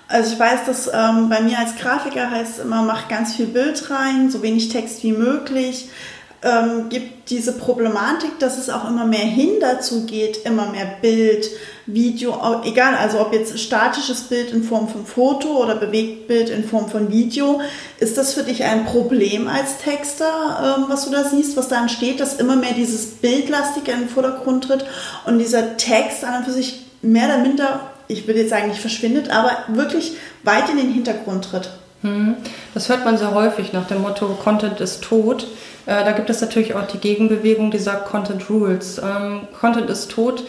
Also 0.07 0.33
ich 0.33 0.39
weiß, 0.39 0.65
dass 0.65 0.87
ähm, 0.87 1.29
bei 1.29 1.39
mir 1.39 1.59
als 1.59 1.75
Grafiker 1.75 2.31
heißt 2.31 2.57
es 2.57 2.65
immer, 2.65 2.81
mach 2.81 3.07
ganz 3.07 3.35
viel 3.35 3.45
Bild 3.45 3.91
rein, 3.91 4.31
so 4.31 4.41
wenig 4.41 4.69
Text 4.69 5.03
wie 5.03 5.11
möglich. 5.11 5.89
Ähm, 6.41 6.87
gibt 6.89 7.29
diese 7.29 7.51
Problematik, 7.51 8.39
dass 8.39 8.57
es 8.57 8.69
auch 8.69 8.89
immer 8.89 9.05
mehr 9.05 9.19
hin 9.19 9.51
dazu 9.59 10.05
geht, 10.05 10.45
immer 10.45 10.71
mehr 10.71 10.87
Bild, 11.01 11.49
Video, 11.85 12.33
egal, 12.63 12.95
also 12.95 13.19
ob 13.19 13.33
jetzt 13.33 13.59
statisches 13.59 14.21
Bild 14.23 14.51
in 14.51 14.63
Form 14.63 14.87
von 14.87 15.05
Foto 15.05 15.61
oder 15.61 15.75
Bewegtbild 15.75 16.49
in 16.49 16.63
Form 16.63 16.87
von 16.87 17.11
Video, 17.11 17.59
ist 17.99 18.17
das 18.17 18.33
für 18.33 18.43
dich 18.43 18.63
ein 18.63 18.85
Problem 18.85 19.47
als 19.47 19.79
Texter, 19.83 20.77
ähm, 20.77 20.85
was 20.87 21.05
du 21.05 21.11
da 21.11 21.25
siehst, 21.25 21.57
was 21.57 21.67
da 21.67 21.81
entsteht, 21.81 22.19
dass 22.19 22.35
immer 22.35 22.55
mehr 22.55 22.73
dieses 22.73 23.05
Bildlastige 23.05 23.91
in 23.91 23.99
den 23.99 24.09
Vordergrund 24.09 24.63
tritt 24.63 24.85
und 25.25 25.39
dieser 25.39 25.77
Text 25.77 26.23
an 26.23 26.37
und 26.39 26.45
für 26.45 26.53
sich 26.53 26.85
mehr 27.01 27.25
oder 27.25 27.39
minder 27.39 27.91
ich 28.09 28.27
würde 28.27 28.41
jetzt 28.41 28.49
sagen, 28.49 28.67
nicht 28.67 28.81
verschwindet, 28.81 29.29
aber 29.29 29.51
wirklich 29.69 30.13
weit 30.43 30.69
in 30.69 30.77
den 30.77 30.91
Hintergrund 30.91 31.45
tritt. 31.45 31.69
Hm. 32.01 32.35
Das 32.73 32.89
hört 32.89 33.05
man 33.05 33.17
sehr 33.17 33.33
häufig 33.33 33.71
nach 33.71 33.87
dem 33.87 34.01
Motto 34.01 34.25
Content 34.43 34.81
ist 34.81 35.03
tot. 35.03 35.47
Äh, 35.85 36.03
da 36.03 36.11
gibt 36.13 36.29
es 36.29 36.41
natürlich 36.41 36.73
auch 36.73 36.87
die 36.87 36.97
Gegenbewegung, 36.97 37.71
die 37.71 37.77
sagt 37.77 38.05
Content 38.05 38.49
Rules. 38.49 38.99
Ähm, 38.99 39.41
Content 39.59 39.89
ist 39.89 40.09
tot 40.09 40.43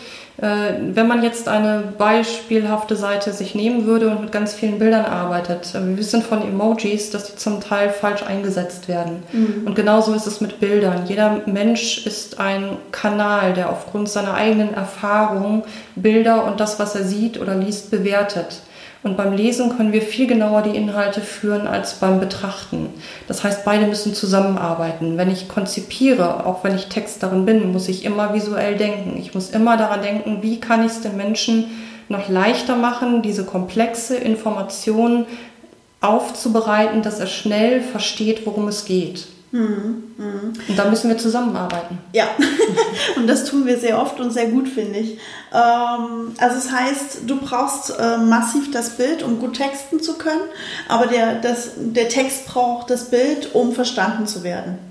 wenn 0.94 1.06
man 1.06 1.22
jetzt 1.22 1.48
eine 1.48 1.82
beispielhafte 1.98 2.96
Seite 2.96 3.32
sich 3.32 3.54
nehmen 3.54 3.84
würde 3.84 4.08
und 4.08 4.22
mit 4.22 4.32
ganz 4.32 4.54
vielen 4.54 4.78
Bildern 4.78 5.04
arbeitet, 5.04 5.74
äh, 5.74 5.86
wir 5.86 5.98
wissen 5.98 6.22
von 6.22 6.42
Emojis, 6.42 7.10
dass 7.10 7.24
die 7.24 7.36
zum 7.36 7.60
Teil 7.60 7.90
falsch 7.90 8.22
eingesetzt 8.22 8.88
werden. 8.88 9.22
Mhm. 9.32 9.66
Und 9.66 9.74
genauso 9.74 10.14
ist 10.14 10.26
es 10.26 10.40
mit 10.40 10.58
Bildern. 10.58 11.06
Jeder 11.06 11.42
Mensch 11.44 12.06
ist 12.06 12.40
ein 12.40 12.78
Kanal, 12.90 13.52
der 13.52 13.70
aufgrund 13.70 14.08
seiner 14.08 14.34
eigenen 14.34 14.72
Erfahrung 14.72 15.64
Bilder 15.94 16.44
und 16.46 16.58
das, 16.58 16.78
was 16.78 16.94
er 16.94 17.04
sieht 17.04 17.38
oder 17.38 17.54
liest, 17.54 17.90
bewertet. 17.90 18.62
Und 19.02 19.16
beim 19.16 19.32
Lesen 19.32 19.74
können 19.76 19.92
wir 19.92 20.02
viel 20.02 20.26
genauer 20.26 20.60
die 20.60 20.76
Inhalte 20.76 21.22
führen 21.22 21.66
als 21.66 21.94
beim 21.94 22.20
Betrachten. 22.20 22.90
Das 23.28 23.42
heißt, 23.42 23.64
beide 23.64 23.86
müssen 23.86 24.14
zusammenarbeiten. 24.14 25.16
Wenn 25.16 25.30
ich 25.30 25.48
konzipiere, 25.48 26.44
auch 26.44 26.64
wenn 26.64 26.74
ich 26.74 26.86
Texterin 26.86 27.46
bin, 27.46 27.72
muss 27.72 27.88
ich 27.88 28.04
immer 28.04 28.34
visuell 28.34 28.76
denken. 28.76 29.18
Ich 29.18 29.34
muss 29.34 29.50
immer 29.50 29.78
daran 29.78 30.02
denken, 30.02 30.42
wie 30.42 30.60
kann 30.60 30.84
ich 30.84 30.92
es 30.92 31.00
den 31.00 31.16
Menschen 31.16 31.64
noch 32.10 32.28
leichter 32.28 32.76
machen, 32.76 33.22
diese 33.22 33.44
komplexe 33.44 34.16
Information 34.16 35.24
aufzubereiten, 36.02 37.02
dass 37.02 37.20
er 37.20 37.26
schnell 37.26 37.80
versteht, 37.80 38.44
worum 38.44 38.68
es 38.68 38.84
geht. 38.84 39.28
Mhm. 39.52 40.14
Mhm. 40.16 40.52
Und 40.68 40.78
da 40.78 40.84
müssen 40.88 41.08
wir 41.08 41.18
zusammenarbeiten. 41.18 41.98
Ja, 42.12 42.28
und 43.16 43.26
das 43.26 43.44
tun 43.44 43.66
wir 43.66 43.78
sehr 43.78 44.00
oft 44.00 44.20
und 44.20 44.30
sehr 44.30 44.46
gut, 44.46 44.68
finde 44.68 45.00
ich. 45.00 45.18
Ähm, 45.52 46.34
also 46.38 46.56
es 46.56 46.64
das 46.64 46.72
heißt, 46.72 47.18
du 47.26 47.40
brauchst 47.40 47.92
äh, 47.98 48.18
massiv 48.18 48.70
das 48.70 48.90
Bild, 48.90 49.22
um 49.22 49.40
gut 49.40 49.56
texten 49.56 50.00
zu 50.00 50.18
können, 50.18 50.42
aber 50.88 51.06
der, 51.06 51.40
das, 51.40 51.70
der 51.76 52.08
Text 52.08 52.46
braucht 52.46 52.90
das 52.90 53.10
Bild, 53.10 53.54
um 53.54 53.72
verstanden 53.72 54.26
zu 54.26 54.44
werden. 54.44 54.89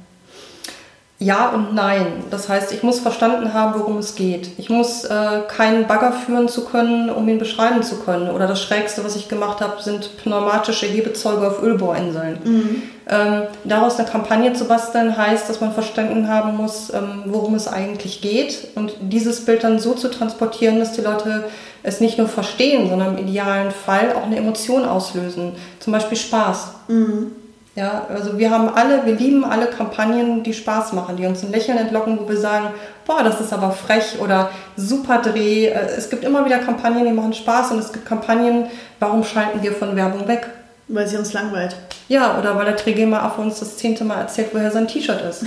Ja 1.21 1.49
und 1.49 1.75
nein. 1.75 2.23
Das 2.31 2.47
heißt, 2.47 2.71
ich 2.71 2.81
muss 2.81 3.01
verstanden 3.01 3.53
haben, 3.53 3.77
worum 3.77 3.97
es 3.97 4.15
geht. 4.15 4.51
Ich 4.57 4.69
muss 4.69 5.03
äh, 5.03 5.41
keinen 5.49 5.85
Bagger 5.85 6.13
führen 6.13 6.47
zu 6.47 6.63
können, 6.63 7.09
um 7.09 7.27
ihn 7.27 7.39
beschreiben 7.39 7.83
zu 7.83 7.97
können. 7.97 8.29
Oder 8.29 8.47
das 8.47 8.61
Schrägste, 8.61 9.03
was 9.03 9.17
ich 9.17 9.27
gemacht 9.27 9.59
habe, 9.59 9.81
sind 9.81 10.15
pneumatische 10.23 10.85
Hebezeuge 10.85 11.45
auf 11.45 11.61
Ölbohrinseln. 11.61 12.37
Mhm. 12.41 12.83
Ähm, 13.09 13.41
daraus 13.65 13.99
eine 13.99 14.07
Kampagne 14.07 14.53
zu 14.53 14.63
basteln, 14.65 15.17
heißt, 15.17 15.49
dass 15.49 15.59
man 15.59 15.73
verstanden 15.73 16.29
haben 16.29 16.55
muss, 16.55 16.89
ähm, 16.93 17.23
worum 17.25 17.53
es 17.55 17.67
eigentlich 17.67 18.21
geht. 18.21 18.69
Und 18.75 18.93
dieses 19.01 19.43
Bild 19.43 19.65
dann 19.65 19.79
so 19.79 19.95
zu 19.95 20.09
transportieren, 20.09 20.79
dass 20.79 20.93
die 20.93 21.01
Leute 21.01 21.43
es 21.83 21.99
nicht 21.99 22.17
nur 22.17 22.29
verstehen, 22.29 22.87
sondern 22.87 23.17
im 23.17 23.27
idealen 23.27 23.71
Fall 23.71 24.13
auch 24.13 24.23
eine 24.23 24.37
Emotion 24.37 24.85
auslösen. 24.85 25.51
Zum 25.79 25.91
Beispiel 25.91 26.17
Spaß. 26.17 26.75
Mhm. 26.87 27.31
Ja, 27.79 28.05
also 28.09 28.37
wir 28.37 28.51
haben 28.51 28.67
alle, 28.67 29.05
wir 29.05 29.15
lieben 29.15 29.45
alle 29.45 29.67
Kampagnen, 29.67 30.43
die 30.43 30.53
Spaß 30.53 30.91
machen, 30.91 31.15
die 31.15 31.25
uns 31.25 31.45
ein 31.45 31.51
Lächeln 31.51 31.77
entlocken, 31.77 32.19
wo 32.19 32.27
wir 32.27 32.35
sagen, 32.35 32.71
boah, 33.05 33.23
das 33.23 33.39
ist 33.39 33.53
aber 33.53 33.71
frech 33.71 34.19
oder 34.19 34.49
super 34.75 35.19
Dreh. 35.19 35.67
Äh, 35.67 35.85
es 35.95 36.09
gibt 36.09 36.25
immer 36.25 36.43
wieder 36.43 36.59
Kampagnen, 36.59 37.05
die 37.05 37.13
machen 37.13 37.31
Spaß 37.31 37.71
und 37.71 37.79
es 37.79 37.93
gibt 37.93 38.05
Kampagnen, 38.05 38.65
warum 38.99 39.23
schalten 39.23 39.63
wir 39.63 39.71
von 39.71 39.95
Werbung 39.95 40.27
weg? 40.27 40.49
Weil 40.89 41.07
sie 41.07 41.15
uns 41.15 41.31
langweilt. 41.31 41.77
Ja, 42.09 42.37
oder 42.37 42.57
weil 42.57 42.65
der 42.65 42.75
Trigema-Affe 42.75 43.39
uns 43.39 43.61
das 43.61 43.77
zehnte 43.77 44.03
Mal 44.03 44.19
erzählt, 44.19 44.49
woher 44.51 44.71
sein 44.71 44.89
T-Shirt 44.89 45.21
ist. 45.29 45.45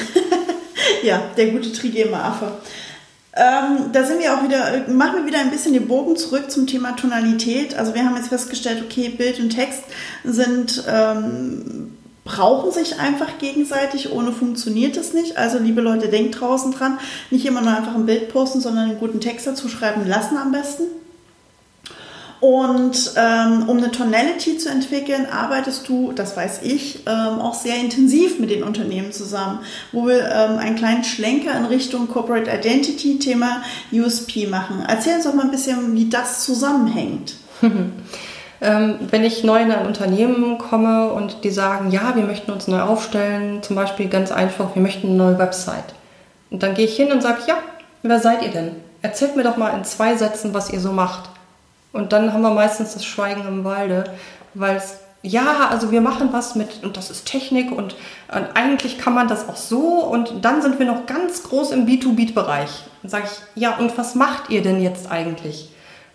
ja, 1.02 1.20
der 1.36 1.48
gute 1.48 1.70
Trigema-Affe. 1.70 2.46
Ähm, 3.36 3.92
da 3.92 4.04
sind 4.04 4.20
wir 4.20 4.32
auch 4.32 4.42
wieder, 4.42 4.72
äh, 4.72 4.90
machen 4.90 5.16
wir 5.16 5.26
wieder 5.26 5.40
ein 5.40 5.50
bisschen 5.50 5.74
den 5.74 5.86
Bogen 5.86 6.16
zurück 6.16 6.50
zum 6.50 6.66
Thema 6.66 6.92
Tonalität. 6.96 7.76
Also 7.76 7.94
wir 7.94 8.02
haben 8.02 8.16
jetzt 8.16 8.28
festgestellt, 8.28 8.82
okay, 8.82 9.10
Bild 9.10 9.38
und 9.38 9.50
Text 9.50 9.82
sind 10.24 10.84
ähm, 10.88 11.98
brauchen 12.24 12.70
sich 12.70 12.98
einfach 13.00 13.38
gegenseitig, 13.38 14.12
ohne 14.12 14.32
funktioniert 14.32 14.96
es 14.96 15.12
nicht. 15.12 15.36
Also 15.36 15.58
liebe 15.58 15.80
Leute, 15.80 16.08
denkt 16.08 16.40
draußen 16.40 16.72
dran, 16.72 16.98
nicht 17.30 17.44
immer 17.44 17.60
nur 17.60 17.76
einfach 17.76 17.94
ein 17.94 18.06
Bild 18.06 18.32
posten, 18.32 18.60
sondern 18.60 18.90
einen 18.90 18.98
guten 18.98 19.20
Text 19.20 19.46
dazu 19.46 19.68
schreiben 19.68 20.06
lassen 20.06 20.36
am 20.36 20.52
besten. 20.52 20.84
Und 22.42 23.12
ähm, 23.16 23.68
um 23.68 23.76
eine 23.78 23.92
Tonality 23.92 24.58
zu 24.58 24.68
entwickeln, 24.68 25.26
arbeitest 25.30 25.88
du, 25.88 26.10
das 26.10 26.36
weiß 26.36 26.62
ich, 26.64 27.00
ähm, 27.06 27.38
auch 27.38 27.54
sehr 27.54 27.78
intensiv 27.78 28.40
mit 28.40 28.50
den 28.50 28.64
Unternehmen 28.64 29.12
zusammen, 29.12 29.60
wo 29.92 30.08
wir 30.08 30.28
ähm, 30.28 30.58
einen 30.58 30.74
kleinen 30.74 31.04
Schlenker 31.04 31.56
in 31.56 31.66
Richtung 31.66 32.08
Corporate 32.08 32.50
Identity, 32.50 33.20
Thema 33.20 33.62
USP 33.92 34.48
machen. 34.48 34.84
Erzähl 34.88 35.14
uns 35.14 35.24
doch 35.24 35.34
mal 35.34 35.44
ein 35.44 35.52
bisschen, 35.52 35.94
wie 35.94 36.08
das 36.08 36.44
zusammenhängt. 36.44 37.34
Ähm, 38.62 38.94
wenn 39.10 39.24
ich 39.24 39.42
neu 39.42 39.60
in 39.60 39.72
ein 39.72 39.86
Unternehmen 39.86 40.56
komme 40.56 41.12
und 41.12 41.42
die 41.42 41.50
sagen, 41.50 41.90
ja, 41.90 42.14
wir 42.14 42.22
möchten 42.22 42.52
uns 42.52 42.68
neu 42.68 42.80
aufstellen, 42.80 43.60
zum 43.62 43.74
Beispiel 43.74 44.08
ganz 44.08 44.30
einfach, 44.30 44.76
wir 44.76 44.82
möchten 44.82 45.08
eine 45.08 45.16
neue 45.16 45.38
Website. 45.38 45.94
Und 46.48 46.62
dann 46.62 46.74
gehe 46.74 46.84
ich 46.84 46.94
hin 46.94 47.10
und 47.10 47.22
sage, 47.22 47.40
ja, 47.48 47.56
wer 48.02 48.20
seid 48.20 48.42
ihr 48.42 48.50
denn? 48.50 48.76
Erzählt 49.02 49.34
mir 49.34 49.42
doch 49.42 49.56
mal 49.56 49.70
in 49.70 49.82
zwei 49.82 50.14
Sätzen, 50.14 50.54
was 50.54 50.70
ihr 50.70 50.78
so 50.78 50.92
macht. 50.92 51.28
Und 51.92 52.12
dann 52.12 52.32
haben 52.32 52.42
wir 52.42 52.54
meistens 52.54 52.94
das 52.94 53.04
Schweigen 53.04 53.46
im 53.48 53.64
Walde, 53.64 54.04
weil 54.54 54.76
es 54.76 54.98
ja, 55.22 55.68
also 55.70 55.90
wir 55.90 56.00
machen 56.00 56.28
was 56.32 56.56
mit, 56.56 56.82
und 56.82 56.96
das 56.96 57.10
ist 57.10 57.26
Technik 57.26 57.70
und, 57.70 57.94
und, 58.34 58.46
eigentlich 58.54 58.98
kann 58.98 59.14
man 59.14 59.28
das 59.28 59.48
auch 59.48 59.56
so 59.56 60.04
und 60.04 60.44
dann 60.44 60.62
sind 60.62 60.78
wir 60.78 60.86
noch 60.86 61.06
ganz 61.06 61.44
groß 61.44 61.70
im 61.70 61.86
B2B-Bereich. 61.86 62.84
Dann 63.02 63.10
sage 63.10 63.24
ich, 63.26 63.60
ja, 63.62 63.76
und 63.76 63.96
was 63.96 64.16
macht 64.16 64.50
ihr 64.50 64.62
denn 64.62 64.82
jetzt 64.82 65.10
eigentlich? 65.10 65.71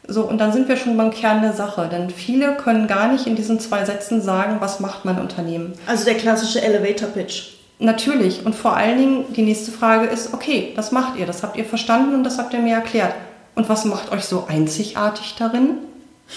So, 0.08 0.24
und 0.24 0.38
dann 0.38 0.54
sind 0.54 0.70
wir 0.70 0.78
schon 0.78 0.96
beim 0.96 1.12
Kern 1.12 1.42
der 1.42 1.54
Sache, 1.54 1.90
denn 1.92 2.10
viele 2.10 2.56
können 2.56 2.88
gar 2.88 3.12
nicht 3.12 3.28
in 3.28 3.36
diesen 3.36 3.60
zwei 3.60 3.84
Sätzen 3.84 4.22
sagen, 4.22 4.58
was 4.60 4.80
macht 4.80 5.04
mein 5.04 5.20
Unternehmen. 5.20 5.74
Also 5.86 6.06
der 6.06 6.16
klassische 6.16 6.62
Elevator-Pitch. 6.62 7.58
Natürlich. 7.80 8.46
Und 8.46 8.56
vor 8.56 8.76
allen 8.76 8.98
Dingen, 8.98 9.26
die 9.34 9.44
nächste 9.44 9.72
Frage 9.72 10.08
ist, 10.08 10.34
okay, 10.34 10.74
das 10.76 10.92
macht 10.92 11.18
ihr, 11.20 11.26
das 11.26 11.44
habt 11.44 11.58
ihr 11.58 11.66
verstanden 11.66 12.16
und 12.16 12.24
das 12.24 12.38
habt 12.38 12.54
ihr 12.54 12.60
mir 12.60 12.76
erklärt. 12.76 13.14
Und 13.54 13.70
was 13.70 13.86
macht 13.86 14.12
euch 14.12 14.24
so 14.24 14.46
einzigartig 14.48 15.36
darin? 15.38 15.78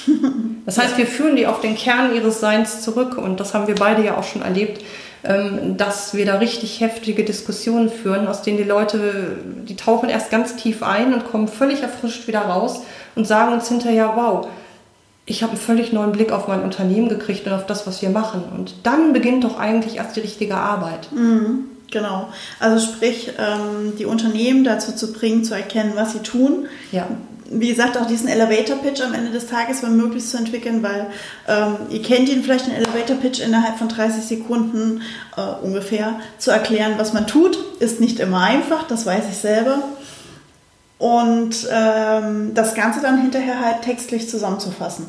Das 0.67 0.79
heißt, 0.79 0.99
wir 0.99 1.07
führen 1.07 1.35
die 1.35 1.49
auf 1.49 1.62
den 1.62 1.75
Kern 1.75 2.15
ihres 2.15 2.39
Seins 2.39 2.83
zurück 2.83 3.17
und 3.19 3.41
das 3.41 3.55
haben 3.55 3.67
wir 3.67 3.75
beide 3.75 4.05
ja 4.05 4.17
auch 4.17 4.23
schon 4.23 4.43
erlebt, 4.43 4.85
ähm, 5.25 5.77
dass 5.77 6.15
wir 6.15 6.25
da 6.27 6.37
richtig 6.37 6.81
heftige 6.81 7.25
Diskussionen 7.25 7.91
führen, 7.91 8.29
aus 8.29 8.43
denen 8.43 8.59
die 8.59 8.62
Leute, 8.62 9.39
die 9.69 9.75
tauchen 9.75 10.09
erst 10.09 10.31
ganz 10.31 10.55
tief 10.57 10.83
ein 10.83 11.12
und 11.12 11.25
kommen 11.25 11.49
völlig 11.49 11.83
erfrischt 11.83 12.29
wieder 12.29 12.43
raus 12.43 12.83
und 13.14 13.26
sagen 13.26 13.52
uns 13.52 13.69
hinterher, 13.69 14.12
wow, 14.14 14.49
ich 15.31 15.43
habe 15.43 15.52
einen 15.52 15.61
völlig 15.61 15.93
neuen 15.93 16.12
Blick 16.12 16.33
auf 16.33 16.49
mein 16.49 16.62
Unternehmen 16.62 17.09
gekriegt 17.09 17.47
und 17.47 17.52
auf 17.52 17.67
das, 17.67 17.87
was 17.87 18.02
wir 18.02 18.11
machen. 18.11 18.43
Und 18.57 18.75
dann 18.83 19.12
beginnt 19.12 19.45
doch 19.45 19.59
eigentlich 19.59 19.97
erst 19.97 20.17
die 20.17 20.21
richtige 20.21 20.57
Arbeit. 20.57 21.12
Mhm, 21.12 21.67
genau. 21.90 22.29
Also 22.59 22.85
sprich, 22.85 23.33
ähm, 23.38 23.93
die 23.97 24.07
Unternehmen 24.07 24.64
dazu 24.64 24.93
zu 24.93 25.12
bringen, 25.12 25.45
zu 25.45 25.55
erkennen, 25.55 25.93
was 25.95 26.12
sie 26.12 26.19
tun. 26.21 26.67
Ja. 26.90 27.07
Wie 27.52 27.69
gesagt, 27.69 27.97
auch 27.97 28.07
diesen 28.07 28.29
Elevator-Pitch 28.29 29.00
am 29.02 29.12
Ende 29.12 29.33
des 29.33 29.47
Tages 29.47 29.83
wenn 29.83 29.97
möglich 29.97 30.25
zu 30.25 30.37
entwickeln, 30.37 30.83
weil 30.83 31.07
ähm, 31.49 31.76
ihr 31.90 32.02
kennt 32.02 32.29
ihn 32.29 32.43
vielleicht, 32.43 32.67
den 32.67 32.75
Elevator-Pitch 32.75 33.40
innerhalb 33.40 33.76
von 33.76 33.88
30 33.88 34.25
Sekunden 34.25 35.02
äh, 35.37 35.64
ungefähr 35.64 36.21
zu 36.38 36.52
erklären, 36.52 36.95
was 36.97 37.12
man 37.12 37.26
tut, 37.26 37.59
ist 37.81 38.00
nicht 38.00 38.21
immer 38.21 38.40
einfach, 38.40 38.87
das 38.87 39.05
weiß 39.05 39.25
ich 39.31 39.37
selber 39.37 39.83
und 41.00 41.66
ähm, 41.73 42.52
das 42.54 42.75
Ganze 42.75 43.00
dann 43.00 43.23
hinterher 43.23 43.59
halt 43.59 43.83
textlich 43.83 44.28
zusammenzufassen. 44.28 45.07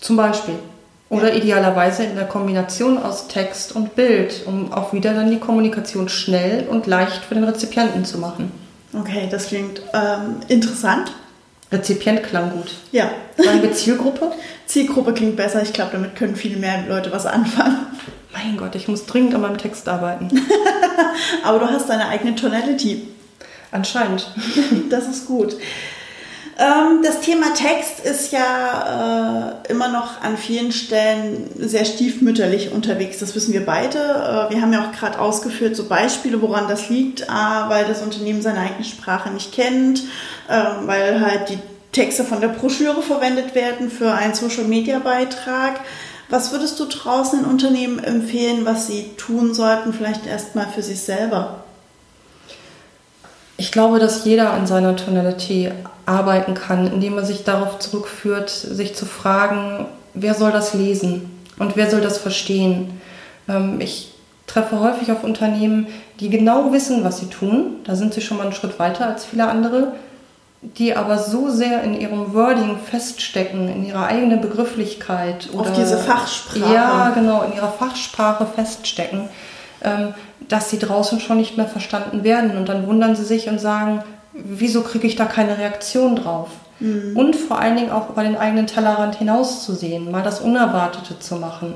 Zum 0.00 0.16
Beispiel. 0.16 0.54
Oder 1.08 1.30
ja. 1.30 1.36
idealerweise 1.36 2.04
in 2.04 2.14
der 2.14 2.26
Kombination 2.26 2.98
aus 3.02 3.26
Text 3.26 3.74
und 3.74 3.96
Bild, 3.96 4.42
um 4.46 4.70
auch 4.70 4.92
wieder 4.92 5.14
dann 5.14 5.30
die 5.30 5.38
Kommunikation 5.38 6.10
schnell 6.10 6.68
und 6.68 6.86
leicht 6.86 7.24
für 7.24 7.34
den 7.34 7.44
Rezipienten 7.44 8.04
zu 8.04 8.18
machen. 8.18 8.52
Okay, 8.92 9.28
das 9.30 9.46
klingt 9.46 9.80
ähm, 9.94 10.36
interessant. 10.48 11.12
Rezipient 11.70 12.22
klang 12.22 12.50
gut. 12.50 12.74
Ja. 12.92 13.10
Sagen 13.38 13.62
wir 13.62 13.72
Zielgruppe? 13.72 14.32
Zielgruppe 14.66 15.14
klingt 15.14 15.36
besser. 15.36 15.62
Ich 15.62 15.72
glaube, 15.72 15.92
damit 15.92 16.16
können 16.16 16.36
viel 16.36 16.58
mehr 16.58 16.84
Leute 16.86 17.10
was 17.12 17.24
anfangen. 17.24 17.86
Mein 18.34 18.58
Gott, 18.58 18.74
ich 18.74 18.88
muss 18.88 19.06
dringend 19.06 19.34
an 19.34 19.40
meinem 19.40 19.58
Text 19.58 19.88
arbeiten. 19.88 20.28
Aber 21.44 21.60
du 21.60 21.66
hast 21.66 21.88
deine 21.88 22.08
eigene 22.08 22.34
Tonality. 22.34 23.08
Anscheinend. 23.72 24.30
das 24.90 25.08
ist 25.08 25.26
gut. 25.26 25.56
Ähm, 26.58 27.00
das 27.02 27.20
Thema 27.22 27.54
Text 27.54 28.04
ist 28.04 28.30
ja 28.30 29.56
äh, 29.64 29.72
immer 29.72 29.88
noch 29.88 30.20
an 30.20 30.36
vielen 30.36 30.70
Stellen 30.70 31.48
sehr 31.58 31.86
stiefmütterlich 31.86 32.72
unterwegs. 32.72 33.18
Das 33.18 33.34
wissen 33.34 33.54
wir 33.54 33.64
beide. 33.64 33.98
Äh, 33.98 34.54
wir 34.54 34.60
haben 34.60 34.72
ja 34.72 34.84
auch 34.84 34.92
gerade 34.92 35.18
ausgeführt, 35.18 35.74
so 35.74 35.88
Beispiele, 35.88 36.42
woran 36.42 36.68
das 36.68 36.90
liegt. 36.90 37.26
Weil 37.28 37.86
das 37.86 38.02
Unternehmen 38.02 38.42
seine 38.42 38.60
eigene 38.60 38.84
Sprache 38.84 39.30
nicht 39.30 39.52
kennt, 39.52 40.02
äh, 40.48 40.62
weil 40.82 41.20
halt 41.22 41.48
die 41.48 41.58
Texte 41.92 42.24
von 42.24 42.40
der 42.40 42.48
Broschüre 42.48 43.02
verwendet 43.02 43.54
werden 43.54 43.90
für 43.90 44.12
einen 44.12 44.34
Social-Media-Beitrag. 44.34 45.80
Was 46.28 46.52
würdest 46.52 46.78
du 46.80 46.84
draußen 46.84 47.40
in 47.40 47.44
Unternehmen 47.46 47.98
empfehlen, 48.02 48.64
was 48.64 48.86
sie 48.86 49.10
tun 49.16 49.54
sollten, 49.54 49.92
vielleicht 49.92 50.26
erstmal 50.26 50.66
für 50.68 50.82
sich 50.82 51.00
selber? 51.00 51.64
Ich 53.62 53.70
glaube, 53.70 54.00
dass 54.00 54.24
jeder 54.24 54.54
an 54.54 54.66
seiner 54.66 54.96
Tonality 54.96 55.70
arbeiten 56.04 56.54
kann, 56.54 56.92
indem 56.92 57.16
er 57.16 57.24
sich 57.24 57.44
darauf 57.44 57.78
zurückführt, 57.78 58.50
sich 58.50 58.96
zu 58.96 59.06
fragen, 59.06 59.86
wer 60.14 60.34
soll 60.34 60.50
das 60.50 60.74
lesen 60.74 61.30
und 61.60 61.76
wer 61.76 61.88
soll 61.88 62.00
das 62.00 62.18
verstehen. 62.18 63.00
Ähm, 63.48 63.80
ich 63.80 64.14
treffe 64.48 64.80
häufig 64.80 65.12
auf 65.12 65.22
Unternehmen, 65.22 65.86
die 66.18 66.28
genau 66.28 66.72
wissen, 66.72 67.04
was 67.04 67.20
sie 67.20 67.28
tun. 67.28 67.76
Da 67.84 67.94
sind 67.94 68.14
sie 68.14 68.20
schon 68.20 68.38
mal 68.38 68.42
einen 68.42 68.52
Schritt 68.52 68.80
weiter 68.80 69.06
als 69.06 69.26
viele 69.26 69.46
andere, 69.46 69.92
die 70.60 70.96
aber 70.96 71.18
so 71.18 71.48
sehr 71.48 71.84
in 71.84 71.94
ihrem 71.94 72.34
Wording 72.34 72.78
feststecken, 72.90 73.68
in 73.68 73.86
ihrer 73.86 74.06
eigenen 74.06 74.40
Begrifflichkeit. 74.40 75.50
Oder, 75.52 75.70
auf 75.70 75.72
diese 75.72 75.98
Fachsprache. 75.98 76.74
Ja, 76.74 77.10
genau, 77.10 77.42
in 77.42 77.52
ihrer 77.52 77.70
Fachsprache 77.70 78.44
feststecken 78.44 79.28
dass 80.48 80.70
sie 80.70 80.78
draußen 80.78 81.20
schon 81.20 81.38
nicht 81.38 81.56
mehr 81.56 81.68
verstanden 81.68 82.24
werden. 82.24 82.56
Und 82.56 82.68
dann 82.68 82.86
wundern 82.86 83.16
sie 83.16 83.24
sich 83.24 83.48
und 83.48 83.60
sagen, 83.60 84.02
wieso 84.32 84.82
kriege 84.82 85.06
ich 85.06 85.16
da 85.16 85.24
keine 85.24 85.58
Reaktion 85.58 86.16
drauf? 86.16 86.48
Mhm. 86.80 87.16
Und 87.16 87.36
vor 87.36 87.58
allen 87.58 87.76
Dingen 87.76 87.90
auch 87.90 88.10
über 88.10 88.22
den 88.22 88.36
eigenen 88.36 88.66
Tellerrand 88.66 89.16
hinauszusehen, 89.16 90.10
mal 90.10 90.22
das 90.22 90.40
Unerwartete 90.40 91.18
zu 91.18 91.36
machen. 91.36 91.74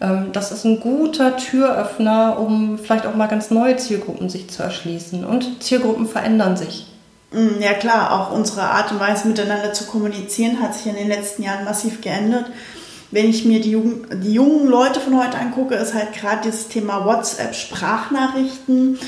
Ähm, 0.00 0.28
das 0.32 0.52
ist 0.52 0.64
ein 0.64 0.80
guter 0.80 1.36
Türöffner, 1.36 2.38
um 2.38 2.78
vielleicht 2.78 3.06
auch 3.06 3.14
mal 3.14 3.28
ganz 3.28 3.50
neue 3.50 3.76
Zielgruppen 3.76 4.28
sich 4.28 4.48
zu 4.48 4.62
erschließen. 4.62 5.24
Und 5.24 5.62
Zielgruppen 5.62 6.06
verändern 6.08 6.56
sich. 6.56 6.86
Mhm, 7.30 7.60
ja 7.60 7.74
klar, 7.74 8.12
auch 8.12 8.32
unsere 8.32 8.62
Art 8.62 8.90
und 8.90 9.00
Weise 9.00 9.28
miteinander 9.28 9.72
zu 9.72 9.84
kommunizieren 9.84 10.60
hat 10.62 10.74
sich 10.74 10.86
in 10.86 10.96
den 10.96 11.08
letzten 11.08 11.42
Jahren 11.42 11.64
massiv 11.64 12.00
geändert 12.00 12.46
wenn 13.10 13.28
ich 13.28 13.44
mir 13.44 13.60
die, 13.60 13.72
Jugend, 13.72 14.06
die 14.22 14.32
jungen 14.32 14.68
Leute 14.68 15.00
von 15.00 15.18
heute 15.22 15.38
angucke, 15.38 15.74
ist 15.74 15.94
halt 15.94 16.12
gerade 16.12 16.42
dieses 16.44 16.68
Thema 16.68 17.04
WhatsApp, 17.04 17.54
Sprachnachrichten, 17.54 18.98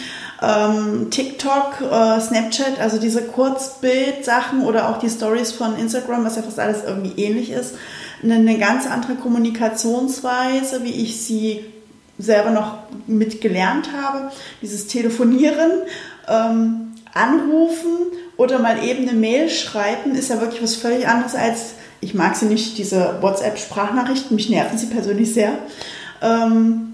ähm, 0.42 1.08
TikTok, 1.10 1.80
äh, 1.82 2.20
Snapchat, 2.20 2.80
also 2.80 2.98
diese 2.98 3.22
Kurzbild-Sachen 3.22 4.62
oder 4.62 4.88
auch 4.88 4.98
die 4.98 5.10
Stories 5.10 5.52
von 5.52 5.76
Instagram, 5.76 6.24
was 6.24 6.36
ja 6.36 6.42
fast 6.42 6.58
alles 6.58 6.82
irgendwie 6.84 7.22
ähnlich 7.22 7.50
ist, 7.50 7.74
eine, 8.22 8.36
eine 8.36 8.58
ganz 8.58 8.86
andere 8.86 9.16
Kommunikationsweise, 9.16 10.82
wie 10.82 11.02
ich 11.02 11.20
sie 11.20 11.64
selber 12.18 12.50
noch 12.50 12.78
mitgelernt 13.06 13.90
habe. 13.94 14.30
Dieses 14.62 14.86
Telefonieren, 14.86 15.70
ähm, 16.28 16.92
Anrufen 17.12 18.12
oder 18.36 18.60
mal 18.60 18.82
eben 18.82 19.08
eine 19.08 19.18
Mail 19.18 19.50
schreiben, 19.50 20.14
ist 20.14 20.30
ja 20.30 20.40
wirklich 20.40 20.62
was 20.62 20.76
völlig 20.76 21.08
anderes 21.08 21.34
als 21.34 21.74
ich 22.00 22.14
mag 22.14 22.36
sie 22.36 22.46
nicht, 22.46 22.78
diese 22.78 23.18
WhatsApp-Sprachnachrichten, 23.20 24.34
mich 24.34 24.48
nerven 24.48 24.78
sie 24.78 24.86
persönlich 24.86 25.34
sehr. 25.34 25.52
Ähm, 26.22 26.90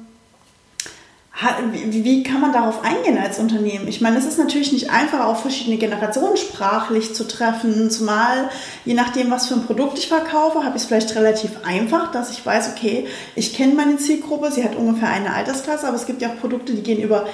wie, 1.73 2.03
wie, 2.03 2.23
kann 2.23 2.41
man 2.41 2.53
darauf 2.53 2.83
eingehen 2.83 3.19
als 3.19 3.39
Unternehmen? 3.39 3.89
Ich 3.89 4.01
meine, 4.01 4.17
es 4.17 4.25
ist 4.25 4.39
natürlich 4.39 4.73
nicht 4.73 4.91
einfach, 4.91 5.27
auch 5.27 5.37
verschiedene 5.37 5.77
Generationen 5.77 6.39
sprachlich 6.39 7.15
zu 7.15 7.29
treffen, 7.29 7.91
zumal 7.91 8.49
je 8.87 8.95
nachdem, 8.95 9.31
was 9.31 9.47
für 9.47 9.55
ein 9.55 9.67
Produkt 9.67 9.99
ich 9.99 10.09
verkaufe, 10.09 10.65
habe 10.65 10.77
ich 10.77 10.83
es 10.83 10.87
vielleicht 10.87 11.15
relativ 11.15 11.51
einfach, 11.63 12.11
dass 12.11 12.31
ich 12.31 12.45
weiß, 12.45 12.71
okay, 12.75 13.07
ich 13.35 13.55
kenne 13.55 13.75
meine 13.75 13.99
Zielgruppe, 13.99 14.51
sie 14.51 14.65
hat 14.65 14.77
ungefähr 14.77 15.11
eine 15.11 15.35
Altersklasse, 15.35 15.87
aber 15.87 15.97
es 15.97 16.07
gibt 16.07 16.23
ja 16.23 16.31
auch 16.31 16.41
Produkte, 16.41 16.73
die 16.73 16.83
gehen 16.83 17.03
über 17.03 17.27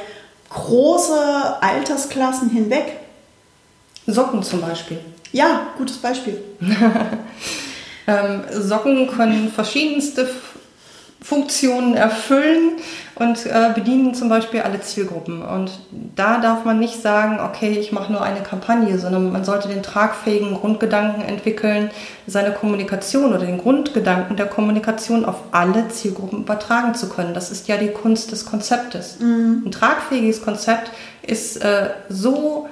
große 0.51 1.63
Altersklassen 1.63 2.51
hinweg. 2.51 2.99
Socken 4.09 4.43
zum 4.43 4.61
Beispiel. 4.63 4.99
Ja, 5.31 5.69
gutes 5.79 5.99
Beispiel. 5.99 6.43
ähm, 8.07 8.43
Socken 8.51 9.09
können 9.09 9.51
verschiedenste 9.51 10.29
Funktionen 11.23 11.95
erfüllen 11.95 12.73
und 13.15 13.47
äh, 13.47 13.71
bedienen 13.75 14.15
zum 14.15 14.29
Beispiel 14.29 14.63
alle 14.63 14.81
Zielgruppen. 14.81 15.43
Und 15.43 15.71
da 16.17 16.39
darf 16.39 16.65
man 16.65 16.81
nicht 16.81 17.01
sagen, 17.01 17.39
okay, 17.39 17.79
ich 17.79 17.93
mache 17.93 18.11
nur 18.11 18.23
eine 18.23 18.41
Kampagne, 18.41 18.99
sondern 18.99 19.31
man 19.31 19.45
sollte 19.45 19.69
den 19.69 19.83
tragfähigen 19.83 20.55
Grundgedanken 20.55 21.23
entwickeln, 21.23 21.91
seine 22.27 22.51
Kommunikation 22.51 23.33
oder 23.33 23.47
den 23.47 23.59
Grundgedanken 23.59 24.37
der 24.37 24.47
Kommunikation 24.47 25.25
auf 25.25 25.37
alle 25.53 25.89
Zielgruppen 25.89 26.41
übertragen 26.41 26.95
zu 26.95 27.09
können. 27.09 27.35
Das 27.35 27.53
ist 27.53 27.69
ja 27.69 27.77
die 27.77 27.91
Kunst 27.91 28.33
des 28.33 28.45
Konzeptes. 28.45 29.21
Mhm. 29.21 29.63
Ein 29.67 29.73
tragfähiges 29.73 30.43
Konzept 30.43 30.91
ist 31.23 31.63
äh, 31.63 31.91
so 32.09 32.69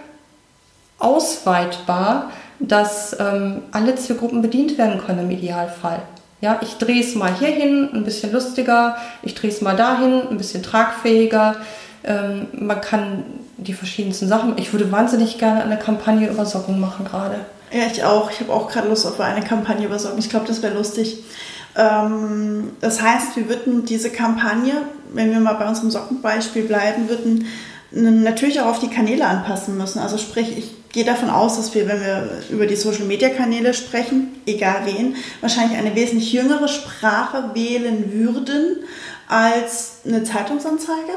ausweitbar, 0.99 2.31
dass 2.61 3.17
ähm, 3.19 3.63
alle 3.73 3.97
Zielgruppen 3.97 4.43
bedient 4.43 4.79
werden 4.79 5.01
können 5.01 5.21
im 5.21 5.31
Idealfall. 5.31 6.03
Ja, 6.41 6.59
ich 6.63 6.77
drehe 6.77 7.03
es 7.03 7.15
mal 7.15 7.35
hierhin, 7.35 7.91
ein 7.93 8.05
bisschen 8.05 8.33
lustiger, 8.33 8.97
ich 9.23 9.35
drehe 9.35 9.51
es 9.51 9.61
mal 9.61 9.77
dahin, 9.77 10.23
ein 10.31 10.39
bisschen 10.39 10.63
tragfähiger. 10.63 11.57
Ähm, 12.03 12.47
man 12.53 12.81
kann 12.81 13.25
die 13.59 13.75
verschiedensten 13.75 14.29
Sachen. 14.29 14.55
Ich 14.57 14.73
würde 14.73 14.91
wahnsinnig 14.91 15.39
gerne 15.39 15.63
eine 15.63 15.79
Kampagne 15.79 16.31
über 16.31 16.47
Socken 16.47 16.81
machen 16.81 17.05
gerade. 17.05 17.41
Ja, 17.73 17.83
ich 17.93 18.05
auch. 18.05 18.31
Ich 18.31 18.41
habe 18.41 18.53
auch 18.53 18.71
gerade 18.71 18.89
Lust 18.89 19.07
auf 19.07 19.21
eine 19.21 19.45
Kampagne 19.45 19.87
über 19.87 19.99
Socken. 19.99 20.19
Ich 20.19 20.31
glaube, 20.31 20.47
das 20.47 20.63
wäre 20.63 20.75
lustig. 20.75 21.23
Ähm, 21.77 22.71
das 22.81 23.03
heißt, 23.03 23.37
wir 23.37 23.49
würden 23.49 23.85
diese 23.85 24.11
Kampagne, 24.11 24.73
wenn 25.13 25.31
wir 25.31 25.41
mal 25.41 25.55
bei 25.55 25.69
unserem 25.69 25.91
Sockenbeispiel 25.91 26.65
bleiben, 26.65 27.09
würden 27.09 27.47
natürlich 27.93 28.61
auch 28.61 28.67
auf 28.67 28.79
die 28.79 28.89
Kanäle 28.89 29.27
anpassen 29.27 29.77
müssen. 29.77 29.99
Also 29.99 30.17
sprich, 30.17 30.57
ich 30.57 30.75
gehe 30.93 31.05
davon 31.05 31.31
aus, 31.31 31.57
dass 31.57 31.75
wir, 31.75 31.89
wenn 31.89 32.01
wir 32.01 32.29
über 32.51 32.67
die 32.67 32.77
Social-Media-Kanäle 32.77 33.75
sprechen, 33.75 34.41
egal 34.47 34.83
wen, 34.85 35.17
wahrscheinlich 35.41 35.79
eine 35.79 35.95
wesentlich 35.95 36.33
jüngere 36.33 36.69
Sprache 36.69 37.51
wählen 37.55 38.13
würden 38.13 38.85
als 39.29 39.99
eine 40.05 40.25
Zeitungsanzeige. 40.25 41.13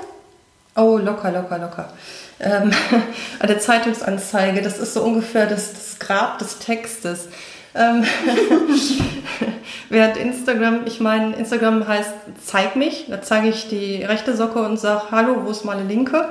Oh, 0.76 0.98
locker, 0.98 1.32
locker, 1.32 1.58
locker. 1.60 1.94
Ähm, 2.40 2.72
eine 3.40 3.60
Zeitungsanzeige, 3.60 4.62
das 4.62 4.80
ist 4.80 4.94
so 4.94 5.04
ungefähr 5.04 5.48
das, 5.48 5.74
das 5.74 6.00
Grab 6.00 6.40
des 6.40 6.60
Textes. 6.60 7.28
Ähm, 7.76 8.04
während 9.90 10.18
Instagram, 10.18 10.82
ich 10.86 11.00
meine, 11.00 11.36
Instagram 11.36 11.88
heißt 11.88 12.12
zeig 12.46 12.76
mich, 12.76 13.06
da 13.10 13.22
zeige 13.22 13.50
ich 13.50 13.70
die 13.70 14.04
rechte 14.04 14.36
Socke 14.36 14.62
und 14.64 14.80
sage, 14.80 15.06
hallo, 15.10 15.38
wo 15.44 15.50
ist 15.50 15.66
meine 15.66 15.84
linke? 15.84 16.30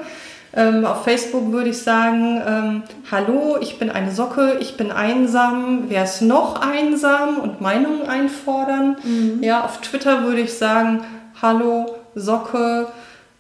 Ähm, 0.55 0.85
auf 0.85 1.05
Facebook 1.05 1.51
würde 1.51 1.71
ich 1.71 1.79
sagen, 1.79 2.43
ähm, 2.47 2.83
hallo, 3.11 3.57
ich 3.61 3.79
bin 3.79 3.89
eine 3.89 4.13
Socke, 4.13 4.59
ich 4.61 4.77
bin 4.77 4.93
einsam, 4.93 5.85
wer 5.89 6.05
ist 6.05 6.21
noch 6.21 6.61
einsam 6.61 7.39
und 7.39 7.63
Meinungen 7.63 8.07
einfordern. 8.07 8.97
Mhm. 9.03 9.43
Ja, 9.43 9.65
auf 9.65 9.81
Twitter 9.81 10.25
würde 10.25 10.43
ich 10.43 10.53
sagen, 10.53 11.05
hallo, 11.41 11.97
Socke. 12.15 12.89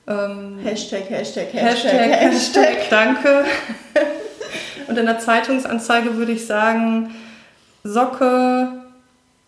Ähm, 0.09 0.59
Hashtag, 0.64 1.11
Hashtag, 1.11 1.53
Hashtag, 1.53 1.92
Hashtag, 1.92 2.20
Hashtag, 2.20 2.77
danke. 2.90 3.44
und 4.88 4.96
in 4.96 5.05
der 5.05 5.18
Zeitungsanzeige 5.18 6.16
würde 6.16 6.33
ich 6.33 6.46
sagen, 6.46 7.14
Socke, 7.85 8.68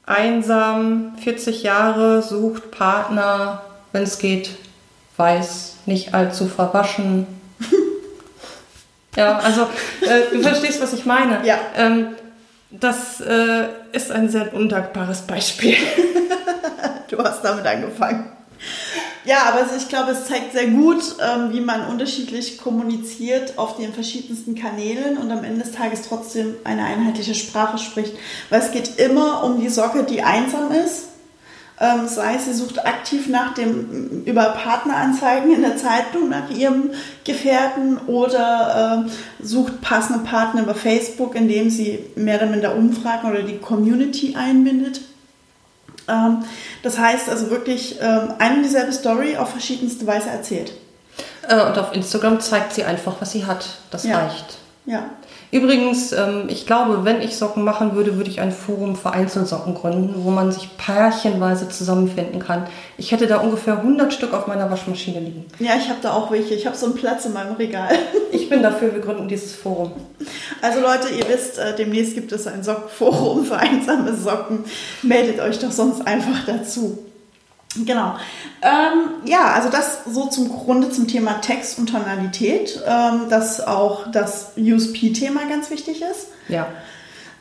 einsam, 0.04 1.14
40 1.22 1.62
Jahre, 1.62 2.20
sucht 2.20 2.70
Partner, 2.70 3.62
wenn 3.92 4.02
es 4.02 4.18
geht, 4.18 4.50
weiß, 5.16 5.76
nicht 5.86 6.12
allzu 6.12 6.46
verwaschen, 6.46 7.26
ja, 9.16 9.38
also 9.38 9.62
äh, 10.02 10.32
du 10.32 10.42
verstehst, 10.42 10.80
was 10.80 10.92
ich 10.92 11.06
meine. 11.06 11.46
Ja. 11.46 11.58
Ähm, 11.76 12.08
das 12.70 13.20
äh, 13.20 13.68
ist 13.92 14.10
ein 14.10 14.28
sehr 14.28 14.52
undankbares 14.52 15.22
Beispiel. 15.22 15.76
du 17.08 17.18
hast 17.18 17.42
damit 17.44 17.66
angefangen. 17.66 18.32
Ja, 19.24 19.44
aber 19.44 19.64
ich 19.74 19.88
glaube, 19.88 20.12
es 20.12 20.26
zeigt 20.26 20.52
sehr 20.52 20.66
gut, 20.66 21.02
ähm, 21.20 21.52
wie 21.52 21.60
man 21.60 21.86
unterschiedlich 21.86 22.58
kommuniziert 22.58 23.58
auf 23.58 23.76
den 23.76 23.94
verschiedensten 23.94 24.54
Kanälen 24.54 25.16
und 25.16 25.30
am 25.30 25.44
Ende 25.44 25.62
des 25.62 25.72
Tages 25.72 26.02
trotzdem 26.02 26.54
eine 26.64 26.84
einheitliche 26.84 27.34
Sprache 27.34 27.78
spricht. 27.78 28.14
Weil 28.50 28.60
es 28.60 28.70
geht 28.70 28.98
immer 28.98 29.44
um 29.44 29.60
die 29.60 29.70
Socke, 29.70 30.04
die 30.04 30.22
einsam 30.22 30.70
ist 30.72 31.06
ähm, 31.80 32.06
sei 32.06 32.38
sie 32.38 32.54
sucht 32.54 32.86
aktiv 32.86 33.28
nach 33.28 33.54
dem, 33.54 34.22
über 34.24 34.44
Partneranzeigen 34.50 35.52
in 35.52 35.62
der 35.62 35.76
Zeitung 35.76 36.28
nach 36.28 36.50
ihrem 36.50 36.90
Gefährten 37.24 37.98
oder 38.06 39.06
äh, 39.06 39.44
sucht 39.44 39.80
passende 39.80 40.20
Partner 40.24 40.62
über 40.62 40.74
Facebook, 40.74 41.34
indem 41.34 41.70
sie 41.70 42.04
mehr 42.14 42.36
oder 42.36 42.46
minder 42.46 42.76
Umfragen 42.76 43.28
oder 43.28 43.42
die 43.42 43.58
Community 43.58 44.36
einbindet. 44.36 45.00
Ähm, 46.08 46.44
das 46.82 46.98
heißt 46.98 47.28
also 47.28 47.50
wirklich 47.50 47.96
ähm, 48.00 48.34
eine 48.38 48.56
und 48.56 48.62
dieselbe 48.62 48.92
Story 48.92 49.36
auf 49.36 49.50
verschiedenste 49.50 50.06
Weise 50.06 50.30
erzählt. 50.30 50.74
Äh, 51.48 51.60
und 51.60 51.76
auf 51.76 51.92
Instagram 51.92 52.40
zeigt 52.40 52.72
sie 52.72 52.84
einfach, 52.84 53.14
was 53.20 53.32
sie 53.32 53.46
hat. 53.46 53.66
Das 53.90 54.04
ja. 54.04 54.18
reicht. 54.18 54.58
Ja. 54.86 55.10
Übrigens, 55.50 56.12
ähm, 56.12 56.44
ich 56.48 56.66
glaube, 56.66 57.04
wenn 57.04 57.22
ich 57.22 57.36
Socken 57.36 57.64
machen 57.64 57.94
würde, 57.94 58.18
würde 58.18 58.28
ich 58.28 58.40
ein 58.40 58.52
Forum 58.52 58.96
für 58.96 59.12
Einzelsocken 59.12 59.74
gründen, 59.74 60.14
wo 60.24 60.30
man 60.30 60.52
sich 60.52 60.76
pärchenweise 60.76 61.70
zusammenfinden 61.70 62.38
kann. 62.38 62.66
Ich 62.98 63.10
hätte 63.10 63.26
da 63.26 63.38
ungefähr 63.38 63.78
100 63.78 64.12
Stück 64.12 64.34
auf 64.34 64.46
meiner 64.46 64.70
Waschmaschine 64.70 65.20
liegen. 65.20 65.46
Ja, 65.58 65.76
ich 65.78 65.88
habe 65.88 66.00
da 66.02 66.12
auch 66.12 66.30
welche. 66.30 66.54
Ich 66.54 66.66
habe 66.66 66.76
so 66.76 66.86
einen 66.86 66.96
Platz 66.96 67.24
in 67.24 67.32
meinem 67.32 67.54
Regal. 67.56 67.90
Ich 68.34 68.50
bin 68.50 68.62
dafür, 68.62 68.92
wir 68.92 69.00
gründen 69.00 69.28
dieses 69.28 69.54
Forum. 69.54 69.92
Also 70.60 70.80
Leute, 70.80 71.08
ihr 71.08 71.26
wisst, 71.28 71.58
äh, 71.58 71.74
demnächst 71.74 72.14
gibt 72.14 72.30
es 72.32 72.46
ein 72.46 72.62
Sockenforum 72.62 73.44
für 73.44 73.56
einsame 73.56 74.14
Socken. 74.14 74.64
Meldet 75.02 75.40
euch 75.40 75.60
doch 75.60 75.70
sonst 75.70 76.06
einfach 76.06 76.44
dazu. 76.44 76.98
Genau. 77.76 78.16
Ähm, 78.62 79.26
ja, 79.26 79.52
also 79.52 79.68
das 79.68 80.04
so 80.06 80.26
zum 80.26 80.48
Grunde 80.48 80.90
zum 80.90 81.08
Thema 81.08 81.40
Text 81.40 81.78
und 81.78 81.90
Tonalität, 81.90 82.80
ähm, 82.86 83.28
dass 83.28 83.60
auch 83.60 84.10
das 84.12 84.52
USP-Thema 84.56 85.48
ganz 85.48 85.70
wichtig 85.70 86.02
ist. 86.02 86.28
Ja. 86.48 86.68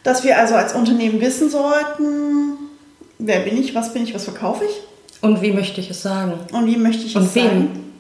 Dass 0.04 0.24
wir 0.24 0.38
also 0.38 0.56
als 0.56 0.74
Unternehmen 0.74 1.22
wissen 1.22 1.50
sollten, 1.50 2.58
wer 3.20 3.40
bin 3.40 3.58
ich, 3.58 3.76
was 3.76 3.94
bin 3.94 4.04
ich, 4.04 4.14
was 4.14 4.24
verkaufe 4.24 4.66
ich. 4.66 4.82
Und 5.22 5.42
wie 5.42 5.54
möchte 5.54 5.80
ich 5.80 5.90
es 5.90 6.02
sagen? 6.02 6.34
Und 6.52 6.66
wie 6.66 6.78
möchte 6.78 7.06
ich 7.06 7.16
und 7.16 7.24
es 7.24 7.36
wem? 7.36 7.44
sagen? 7.46 7.94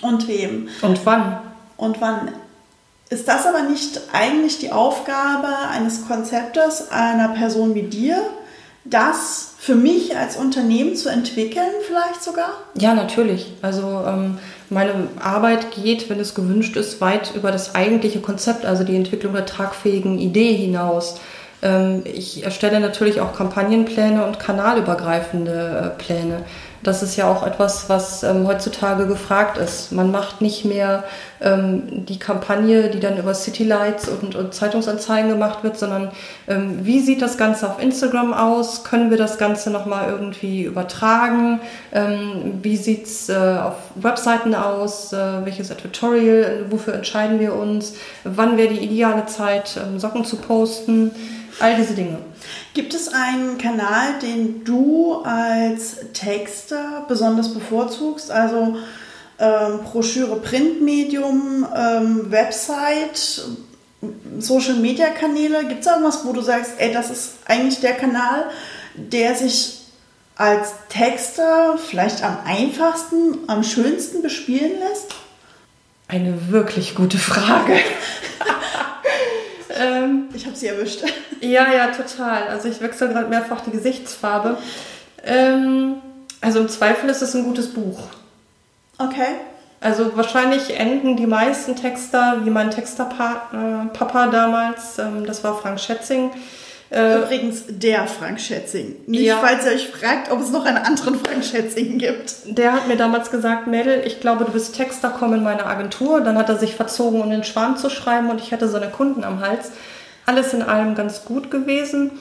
Und 0.00 0.28
wem? 0.28 0.68
Und 0.80 1.04
wann? 1.04 1.40
Und 1.76 2.00
wann? 2.00 2.32
Ist 3.10 3.26
das 3.26 3.46
aber 3.46 3.62
nicht 3.62 4.00
eigentlich 4.12 4.58
die 4.58 4.70
Aufgabe 4.70 5.48
eines 5.70 6.06
Konzepters, 6.06 6.90
einer 6.90 7.28
Person 7.28 7.74
wie 7.74 7.82
dir, 7.82 8.22
das 8.90 9.54
für 9.58 9.74
mich 9.74 10.16
als 10.16 10.36
Unternehmen 10.36 10.96
zu 10.96 11.08
entwickeln, 11.08 11.68
vielleicht 11.86 12.22
sogar? 12.22 12.50
Ja, 12.74 12.94
natürlich. 12.94 13.52
Also 13.60 14.02
ähm, 14.06 14.38
meine 14.70 15.08
Arbeit 15.20 15.72
geht, 15.72 16.08
wenn 16.08 16.20
es 16.20 16.34
gewünscht 16.34 16.76
ist, 16.76 17.00
weit 17.00 17.34
über 17.34 17.50
das 17.50 17.74
eigentliche 17.74 18.20
Konzept, 18.20 18.64
also 18.64 18.84
die 18.84 18.96
Entwicklung 18.96 19.32
der 19.32 19.46
tragfähigen 19.46 20.18
Idee 20.18 20.54
hinaus. 20.54 21.20
Ähm, 21.62 22.02
ich 22.04 22.44
erstelle 22.44 22.80
natürlich 22.80 23.20
auch 23.20 23.34
Kampagnenpläne 23.34 24.24
und 24.24 24.38
kanalübergreifende 24.38 25.94
äh, 25.96 26.02
Pläne. 26.02 26.44
Das 26.82 27.02
ist 27.02 27.16
ja 27.16 27.30
auch 27.30 27.44
etwas, 27.44 27.88
was 27.88 28.22
ähm, 28.22 28.46
heutzutage 28.46 29.06
gefragt 29.06 29.58
ist. 29.58 29.90
Man 29.90 30.12
macht 30.12 30.40
nicht 30.40 30.64
mehr 30.64 31.04
ähm, 31.40 32.06
die 32.06 32.18
Kampagne, 32.18 32.88
die 32.88 33.00
dann 33.00 33.18
über 33.18 33.34
Citylights 33.34 34.08
und, 34.08 34.36
und 34.36 34.54
Zeitungsanzeigen 34.54 35.28
gemacht 35.28 35.64
wird, 35.64 35.76
sondern 35.76 36.12
ähm, 36.46 36.78
wie 36.84 37.00
sieht 37.00 37.20
das 37.20 37.36
Ganze 37.36 37.68
auf 37.68 37.82
Instagram 37.82 38.32
aus? 38.32 38.84
Können 38.84 39.10
wir 39.10 39.18
das 39.18 39.38
Ganze 39.38 39.70
nochmal 39.70 40.08
irgendwie 40.08 40.62
übertragen? 40.62 41.60
Ähm, 41.92 42.60
wie 42.62 42.76
sieht's 42.76 43.28
äh, 43.28 43.34
auf 43.34 43.74
Webseiten 43.96 44.54
aus? 44.54 45.12
Äh, 45.12 45.44
welches 45.44 45.68
Tutorial? 45.68 46.66
Wofür 46.70 46.94
entscheiden 46.94 47.40
wir 47.40 47.54
uns? 47.54 47.94
Wann 48.22 48.56
wäre 48.56 48.68
die 48.68 48.84
ideale 48.84 49.26
Zeit, 49.26 49.80
ähm, 49.82 49.98
Socken 49.98 50.24
zu 50.24 50.36
posten? 50.36 51.10
All 51.60 51.74
diese 51.74 51.94
Dinge. 51.94 52.18
Gibt 52.74 52.94
es 52.94 53.08
einen 53.08 53.58
Kanal, 53.58 54.18
den 54.22 54.64
du 54.64 55.22
als 55.24 55.96
Texter 56.12 57.04
besonders 57.08 57.52
bevorzugst? 57.54 58.30
Also 58.30 58.76
ähm, 59.38 59.80
Broschüre, 59.84 60.36
Printmedium, 60.36 61.66
ähm, 61.74 62.30
Website, 62.30 63.42
Social 64.38 64.74
Media 64.74 65.08
Kanäle. 65.08 65.66
Gibt 65.66 65.80
es 65.80 65.86
irgendwas, 65.86 66.24
wo 66.24 66.32
du 66.32 66.40
sagst, 66.40 66.72
ey, 66.78 66.92
das 66.92 67.10
ist 67.10 67.34
eigentlich 67.46 67.80
der 67.80 67.94
Kanal, 67.94 68.50
der 68.94 69.34
sich 69.34 69.78
als 70.36 70.72
Texter 70.88 71.78
vielleicht 71.78 72.22
am 72.22 72.38
einfachsten, 72.44 73.38
am 73.48 73.64
schönsten 73.64 74.22
bespielen 74.22 74.78
lässt? 74.78 75.14
Eine 76.06 76.50
wirklich 76.50 76.94
gute 76.94 77.18
Frage. 77.18 77.76
ähm, 79.78 80.28
ich 80.34 80.46
habe 80.46 80.56
sie 80.56 80.66
erwischt. 80.66 81.02
Ja, 81.40 81.72
ja, 81.72 81.86
total. 81.92 82.48
Also 82.48 82.68
ich 82.68 82.80
wechsle 82.80 83.10
gerade 83.10 83.28
mehrfach 83.28 83.60
die 83.60 83.70
Gesichtsfarbe. 83.70 84.58
Ähm, 85.24 85.94
also 86.40 86.58
im 86.58 86.68
Zweifel 86.68 87.08
ist 87.10 87.22
es 87.22 87.32
ein 87.36 87.44
gutes 87.44 87.72
Buch. 87.72 88.00
Okay. 88.98 89.36
Also 89.80 90.16
wahrscheinlich 90.16 90.76
enden 90.76 91.16
die 91.16 91.28
meisten 91.28 91.76
Texter, 91.76 92.44
wie 92.44 92.50
mein 92.50 92.72
Texterpapa 92.72 94.26
äh, 94.26 94.30
damals, 94.32 94.98
ähm, 94.98 95.24
das 95.24 95.44
war 95.44 95.56
Frank 95.56 95.78
Schätzing. 95.78 96.32
Äh, 96.90 97.18
Übrigens 97.18 97.64
der 97.68 98.06
Frank 98.06 98.40
Schätzing. 98.40 98.96
Nicht, 99.06 99.22
ja. 99.22 99.38
falls 99.38 99.66
ihr 99.66 99.72
euch 99.72 99.88
fragt, 99.88 100.30
ob 100.32 100.40
es 100.40 100.50
noch 100.50 100.64
einen 100.64 100.78
anderen 100.78 101.18
Frank 101.20 101.44
Schätzing 101.44 101.98
gibt. 101.98 102.34
Der 102.46 102.72
hat 102.72 102.88
mir 102.88 102.96
damals 102.96 103.30
gesagt, 103.30 103.66
Mädel, 103.66 104.02
ich 104.06 104.20
glaube, 104.20 104.46
du 104.46 104.52
bist 104.52 104.74
Texter, 104.74 105.14
komm 105.16 105.34
in 105.34 105.42
meine 105.42 105.66
Agentur. 105.66 106.22
Dann 106.22 106.38
hat 106.38 106.48
er 106.48 106.56
sich 106.56 106.74
verzogen, 106.74 107.20
um 107.20 107.28
den 107.28 107.44
Schwarm 107.44 107.76
zu 107.76 107.90
schreiben 107.90 108.30
und 108.30 108.40
ich 108.40 108.52
hatte 108.52 108.68
seine 108.68 108.88
Kunden 108.88 109.22
am 109.22 109.40
Hals. 109.40 109.72
Alles 110.24 110.54
in 110.54 110.62
allem 110.62 110.94
ganz 110.94 111.24
gut 111.24 111.50
gewesen. 111.50 112.12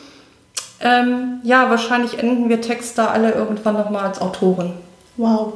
Ähm, 0.79 1.39
ja, 1.43 1.69
wahrscheinlich 1.69 2.19
enden 2.19 2.49
wir 2.49 2.61
Texter 2.61 3.11
alle 3.11 3.31
irgendwann 3.31 3.73
nochmal 3.75 4.05
als 4.05 4.21
Autoren. 4.21 4.73
Wow. 5.15 5.53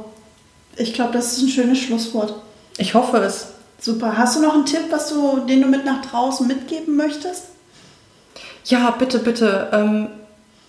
Ich 0.76 0.94
glaube, 0.94 1.12
das 1.12 1.36
ist 1.36 1.42
ein 1.42 1.48
schönes 1.48 1.78
Schlusswort. 1.78 2.34
Ich 2.78 2.94
hoffe 2.94 3.18
es. 3.18 3.48
Super. 3.78 4.16
Hast 4.16 4.36
du 4.36 4.40
noch 4.40 4.54
einen 4.54 4.64
Tipp, 4.64 4.84
was 4.90 5.10
du, 5.10 5.40
den 5.40 5.60
du 5.60 5.68
mit 5.68 5.84
nach 5.84 6.02
draußen 6.02 6.46
mitgeben 6.46 6.96
möchtest? 6.96 7.51
Ja, 8.64 8.90
bitte, 8.90 9.18
bitte. 9.18 9.70
Ähm, 9.72 10.08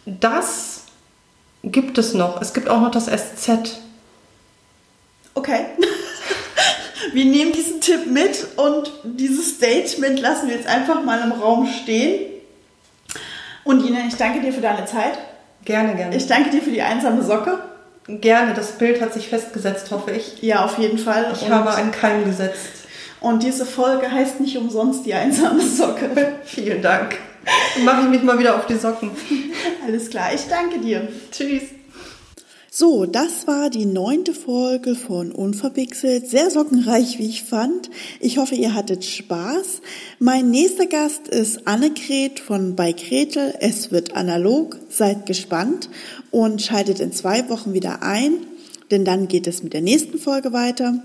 das 0.06 0.84
gibt 1.63 1.97
es 1.97 2.13
noch. 2.13 2.41
Es 2.41 2.53
gibt 2.53 2.69
auch 2.69 2.82
noch 2.82 2.91
das 2.91 3.06
SZ. 3.06 3.79
Okay. 5.36 5.65
Wir 7.13 7.25
nehmen 7.25 7.51
diesen 7.51 7.82
Tipp 7.82 8.08
mit 8.08 8.47
und 8.56 8.91
dieses 9.03 9.56
Statement 9.56 10.19
lassen 10.19 10.47
wir 10.47 10.56
jetzt 10.56 10.67
einfach 10.67 11.03
mal 11.03 11.21
im 11.21 11.34
Raum 11.34 11.67
stehen. 11.67 12.32
Und 13.65 13.86
Ina, 13.86 14.08
ich 14.08 14.15
danke 14.15 14.41
dir 14.41 14.53
für 14.53 14.62
deine 14.62 14.86
Zeit. 14.86 15.17
Gerne, 15.65 15.95
gerne. 15.95 16.15
Ich 16.15 16.27
danke 16.27 16.49
dir 16.49 16.62
für 16.62 16.71
die 16.71 16.82
einsame 16.82 17.21
Socke. 17.21 17.60
Gerne, 18.08 18.53
das 18.53 18.73
Bild 18.73 19.01
hat 19.01 19.13
sich 19.13 19.27
festgesetzt, 19.27 19.91
hoffe 19.91 20.12
ich. 20.12 20.41
Ja, 20.41 20.65
auf 20.65 20.77
jeden 20.77 20.97
Fall. 20.97 21.32
Ich 21.34 21.43
und 21.43 21.53
habe 21.53 21.73
einen 21.73 21.91
Keim 21.91 22.25
gesetzt. 22.25 22.88
Und 23.19 23.43
diese 23.43 23.65
Folge 23.65 24.12
heißt 24.12 24.39
nicht 24.39 24.58
umsonst 24.58 25.06
die 25.06 25.13
einsame 25.13 25.62
Socke. 25.62 26.10
Vielen 26.43 26.82
Dank. 26.82 27.17
Dann 27.75 27.86
mache 27.86 28.03
ich 28.03 28.10
mich 28.10 28.23
mal 28.23 28.39
wieder 28.39 28.56
auf 28.56 28.65
die 28.65 28.75
Socken. 28.75 29.12
Alles 29.86 30.10
klar, 30.10 30.34
ich 30.34 30.41
danke 30.49 30.79
dir. 30.79 31.08
Tschüss. 31.32 31.63
So, 32.75 33.06
das 33.06 33.45
war 33.45 33.69
die 33.69 33.86
neunte 33.86 34.34
Folge 34.34 34.95
von 34.95 35.32
Unverpixelt. 35.32 36.27
Sehr 36.27 36.49
sockenreich, 36.49 37.19
wie 37.19 37.27
ich 37.27 37.43
fand. 37.43 37.91
Ich 38.19 38.39
hoffe, 38.39 38.56
ihr 38.56 38.73
hattet 38.73 39.06
Spaß. 39.06 39.82
Mein 40.17 40.49
nächster 40.49 40.88
Gast 40.88 41.27
ist 41.27 41.67
Annegret 41.67 42.39
von 42.39 42.75
Bei 42.75 42.93
Gretel. 42.93 43.53
Es 43.60 43.91
wird 43.91 44.15
analog. 44.15 44.79
Seid 44.89 45.27
gespannt 45.27 45.88
und 46.32 46.63
schaltet 46.63 46.99
in 46.99 47.12
zwei 47.12 47.47
Wochen 47.47 47.73
wieder 47.73 48.01
ein, 48.01 48.38
denn 48.89 49.06
dann 49.06 49.27
geht 49.27 49.45
es 49.45 49.62
mit 49.62 49.73
der 49.73 49.82
nächsten 49.82 50.17
Folge 50.17 50.51
weiter. 50.51 50.95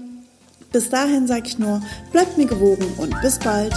Bis 0.72 0.88
dahin 0.88 1.26
sage 1.26 1.48
ich 1.48 1.58
nur, 1.58 1.82
bleibt 2.12 2.38
mir 2.38 2.46
gewogen 2.46 2.86
und 2.96 3.14
bis 3.20 3.38
bald. 3.38 3.74